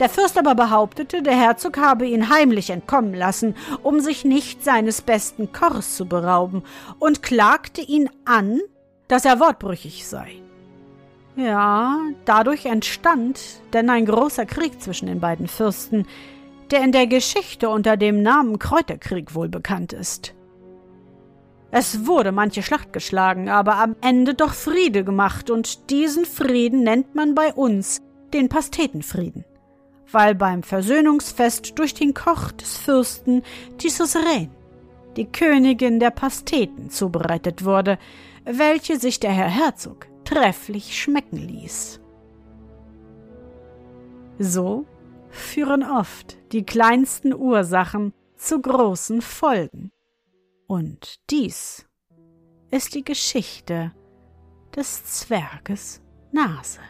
Der 0.00 0.08
Fürst 0.08 0.36
aber 0.36 0.56
behauptete, 0.56 1.22
der 1.22 1.36
Herzog 1.36 1.78
habe 1.78 2.06
ihn 2.06 2.28
heimlich 2.28 2.70
entkommen 2.70 3.14
lassen, 3.14 3.54
um 3.84 4.00
sich 4.00 4.24
nicht 4.24 4.64
seines 4.64 5.02
besten 5.02 5.52
Korrs 5.52 5.96
zu 5.96 6.06
berauben, 6.06 6.64
und 6.98 7.22
klagte 7.22 7.80
ihn 7.80 8.10
an, 8.24 8.60
dass 9.06 9.24
er 9.24 9.38
wortbrüchig 9.38 10.06
sei. 10.06 10.32
Ja, 11.36 11.98
dadurch 12.24 12.66
entstand 12.66 13.40
denn 13.72 13.88
ein 13.88 14.06
großer 14.06 14.46
Krieg 14.46 14.80
zwischen 14.80 15.06
den 15.06 15.20
beiden 15.20 15.46
Fürsten, 15.46 16.06
der 16.74 16.82
in 16.82 16.90
der 16.90 17.06
Geschichte 17.06 17.68
unter 17.68 17.96
dem 17.96 18.20
Namen 18.20 18.58
Kräuterkrieg 18.58 19.36
wohl 19.36 19.48
bekannt 19.48 19.92
ist. 19.92 20.34
Es 21.70 22.04
wurde 22.04 22.32
manche 22.32 22.64
Schlacht 22.64 22.92
geschlagen, 22.92 23.48
aber 23.48 23.76
am 23.76 23.94
Ende 24.00 24.34
doch 24.34 24.52
Friede 24.52 25.04
gemacht, 25.04 25.50
und 25.50 25.88
diesen 25.90 26.24
Frieden 26.24 26.82
nennt 26.82 27.14
man 27.14 27.36
bei 27.36 27.54
uns 27.54 28.02
den 28.32 28.48
Pastetenfrieden, 28.48 29.44
weil 30.10 30.34
beim 30.34 30.64
Versöhnungsfest 30.64 31.78
durch 31.78 31.94
den 31.94 32.12
Koch 32.12 32.50
des 32.50 32.76
Fürsten 32.76 33.44
die 33.80 33.90
Suzerain, 33.90 34.50
die 35.16 35.26
Königin 35.26 36.00
der 36.00 36.10
Pasteten, 36.10 36.90
zubereitet 36.90 37.64
wurde, 37.64 37.98
welche 38.44 38.98
sich 38.98 39.20
der 39.20 39.30
Herr 39.30 39.48
Herzog 39.48 40.08
trefflich 40.24 41.00
schmecken 41.00 41.36
ließ. 41.36 42.00
So 44.40 44.86
führen 45.34 45.82
oft 45.82 46.38
die 46.52 46.64
kleinsten 46.64 47.34
Ursachen 47.34 48.12
zu 48.36 48.60
großen 48.60 49.20
Folgen. 49.20 49.90
Und 50.66 51.20
dies 51.30 51.86
ist 52.70 52.94
die 52.94 53.04
Geschichte 53.04 53.92
des 54.74 55.04
Zwerges 55.04 56.02
Nase. 56.32 56.80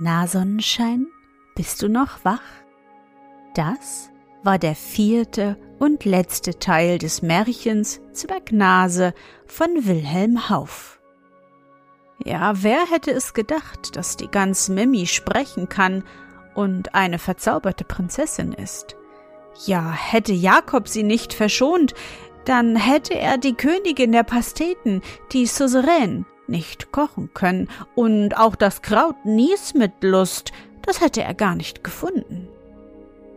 Na 0.00 0.28
Sonnenschein, 0.28 1.08
bist 1.56 1.82
du 1.82 1.88
noch 1.88 2.24
wach? 2.24 2.42
Das 3.54 4.10
war 4.42 4.58
der 4.58 4.74
vierte 4.74 5.56
und 5.78 6.04
letzte 6.04 6.58
Teil 6.58 6.98
des 6.98 7.22
Märchens 7.22 8.00
Zwergnase 8.12 9.14
von 9.46 9.68
Wilhelm 9.82 10.48
Hauff. 10.48 11.00
Ja, 12.24 12.62
wer 12.62 12.86
hätte 12.90 13.12
es 13.12 13.32
gedacht, 13.32 13.96
dass 13.96 14.16
die 14.16 14.28
Gans 14.28 14.68
Mimi 14.68 15.06
sprechen 15.06 15.68
kann 15.68 16.04
und 16.54 16.94
eine 16.94 17.18
verzauberte 17.18 17.84
Prinzessin 17.84 18.52
ist? 18.52 18.96
Ja, 19.66 19.92
hätte 19.92 20.32
Jakob 20.32 20.88
sie 20.88 21.04
nicht 21.04 21.32
verschont, 21.32 21.94
dann 22.44 22.76
hätte 22.76 23.14
er 23.14 23.38
die 23.38 23.54
Königin 23.54 24.12
der 24.12 24.22
Pasteten, 24.22 25.02
die 25.32 25.46
Suzerain, 25.46 26.26
nicht 26.46 26.92
kochen 26.92 27.30
können, 27.34 27.68
und 27.94 28.36
auch 28.36 28.56
das 28.56 28.82
Kraut 28.82 29.16
Nies 29.24 29.74
mit 29.74 29.92
Lust, 30.00 30.52
das 30.82 31.00
hätte 31.00 31.22
er 31.22 31.34
gar 31.34 31.54
nicht 31.54 31.84
gefunden. 31.84 32.48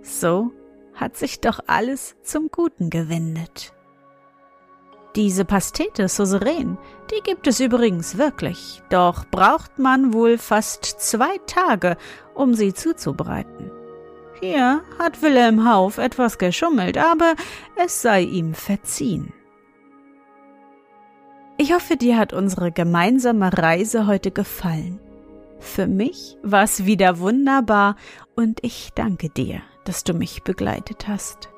So 0.02 0.52
hat 1.02 1.18
sich 1.18 1.42
doch 1.42 1.60
alles 1.66 2.16
zum 2.22 2.50
Guten 2.50 2.90
gewendet. 2.92 3.74
Diese 5.16 5.44
Pastete 5.44 6.08
Souverän, 6.08 6.78
die 7.12 7.22
gibt 7.22 7.48
es 7.48 7.60
übrigens 7.60 8.18
wirklich, 8.18 8.82
doch 8.90 9.26
braucht 9.26 9.78
man 9.78 10.14
wohl 10.14 10.38
fast 10.38 10.86
zwei 10.86 11.38
Tage, 11.48 11.98
um 12.34 12.54
sie 12.54 12.74
zuzubereiten. 12.74 13.72
Hier 14.40 14.82
hat 14.98 15.22
Wilhelm 15.22 15.70
Hauf 15.70 15.98
etwas 15.98 16.38
geschummelt, 16.38 16.98
aber 16.98 17.34
es 17.76 18.02
sei 18.02 18.22
ihm 18.22 18.54
verziehen. 18.54 19.34
Ich 21.58 21.74
hoffe, 21.74 21.98
dir 21.98 22.18
hat 22.18 22.32
unsere 22.32 22.72
gemeinsame 22.72 23.56
Reise 23.56 24.08
heute 24.08 24.32
gefallen. 24.32 25.00
Für 25.60 25.88
mich 25.88 26.38
war 26.42 26.64
es 26.64 26.86
wieder 26.86 27.20
wunderbar 27.20 27.98
und 28.36 28.60
ich 28.64 28.92
danke 28.96 29.30
dir, 29.30 29.62
dass 29.86 30.04
du 30.04 30.14
mich 30.14 30.44
begleitet 30.44 31.08
hast. 31.08 31.50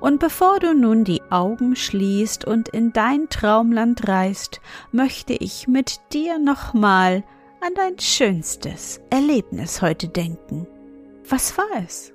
Und 0.00 0.18
bevor 0.18 0.58
du 0.58 0.74
nun 0.74 1.04
die 1.04 1.22
Augen 1.30 1.76
schließt 1.76 2.44
und 2.44 2.68
in 2.68 2.92
dein 2.92 3.28
Traumland 3.28 4.08
reist, 4.08 4.60
möchte 4.90 5.32
ich 5.32 5.68
mit 5.68 6.00
dir 6.12 6.38
nochmal 6.38 7.22
an 7.60 7.74
dein 7.76 7.98
schönstes 8.00 9.00
Erlebnis 9.10 9.80
heute 9.80 10.08
denken. 10.08 10.66
Was 11.28 11.56
war 11.56 11.70
es? 11.84 12.12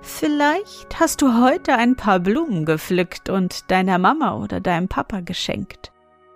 Vielleicht 0.00 0.98
hast 0.98 1.20
du 1.20 1.42
heute 1.42 1.74
ein 1.74 1.94
paar 1.94 2.20
Blumen 2.20 2.64
gepflückt 2.64 3.28
und 3.28 3.70
deiner 3.70 3.98
Mama 3.98 4.36
oder 4.36 4.60
deinem 4.60 4.88
Papa 4.88 5.20
geschenkt. 5.20 5.92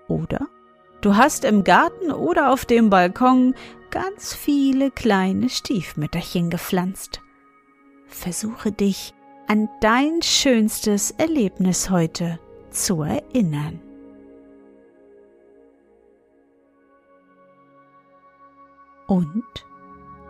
Oder 0.07 0.47
du 1.07 1.15
hast 1.15 1.45
im 1.45 1.63
Garten 1.63 2.11
oder 2.11 2.53
auf 2.53 2.65
dem 2.65 2.91
Balkon 2.91 3.55
ganz 3.93 4.35
viele 4.35 4.91
kleine 4.91 5.49
Stiefmütterchen 5.49 6.51
gepflanzt. 6.51 7.21
Versuche 8.09 8.73
dich 8.73 9.15
an 9.47 9.69
dein 9.81 10.21
schönstes 10.21 11.13
Erlebnis 11.13 11.91
heute 11.91 12.41
zu 12.71 13.03
erinnern. 13.03 13.81
Und? 19.07 19.45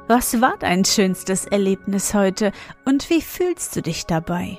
Was 0.09 0.43
war 0.43 0.59
dein 0.59 0.85
schönstes 0.85 1.47
Erlebnis 1.47 2.12
heute 2.12 2.53
und 2.85 3.09
wie 3.09 3.23
fühlst 3.23 3.75
du 3.77 3.81
dich 3.81 4.05
dabei? 4.05 4.59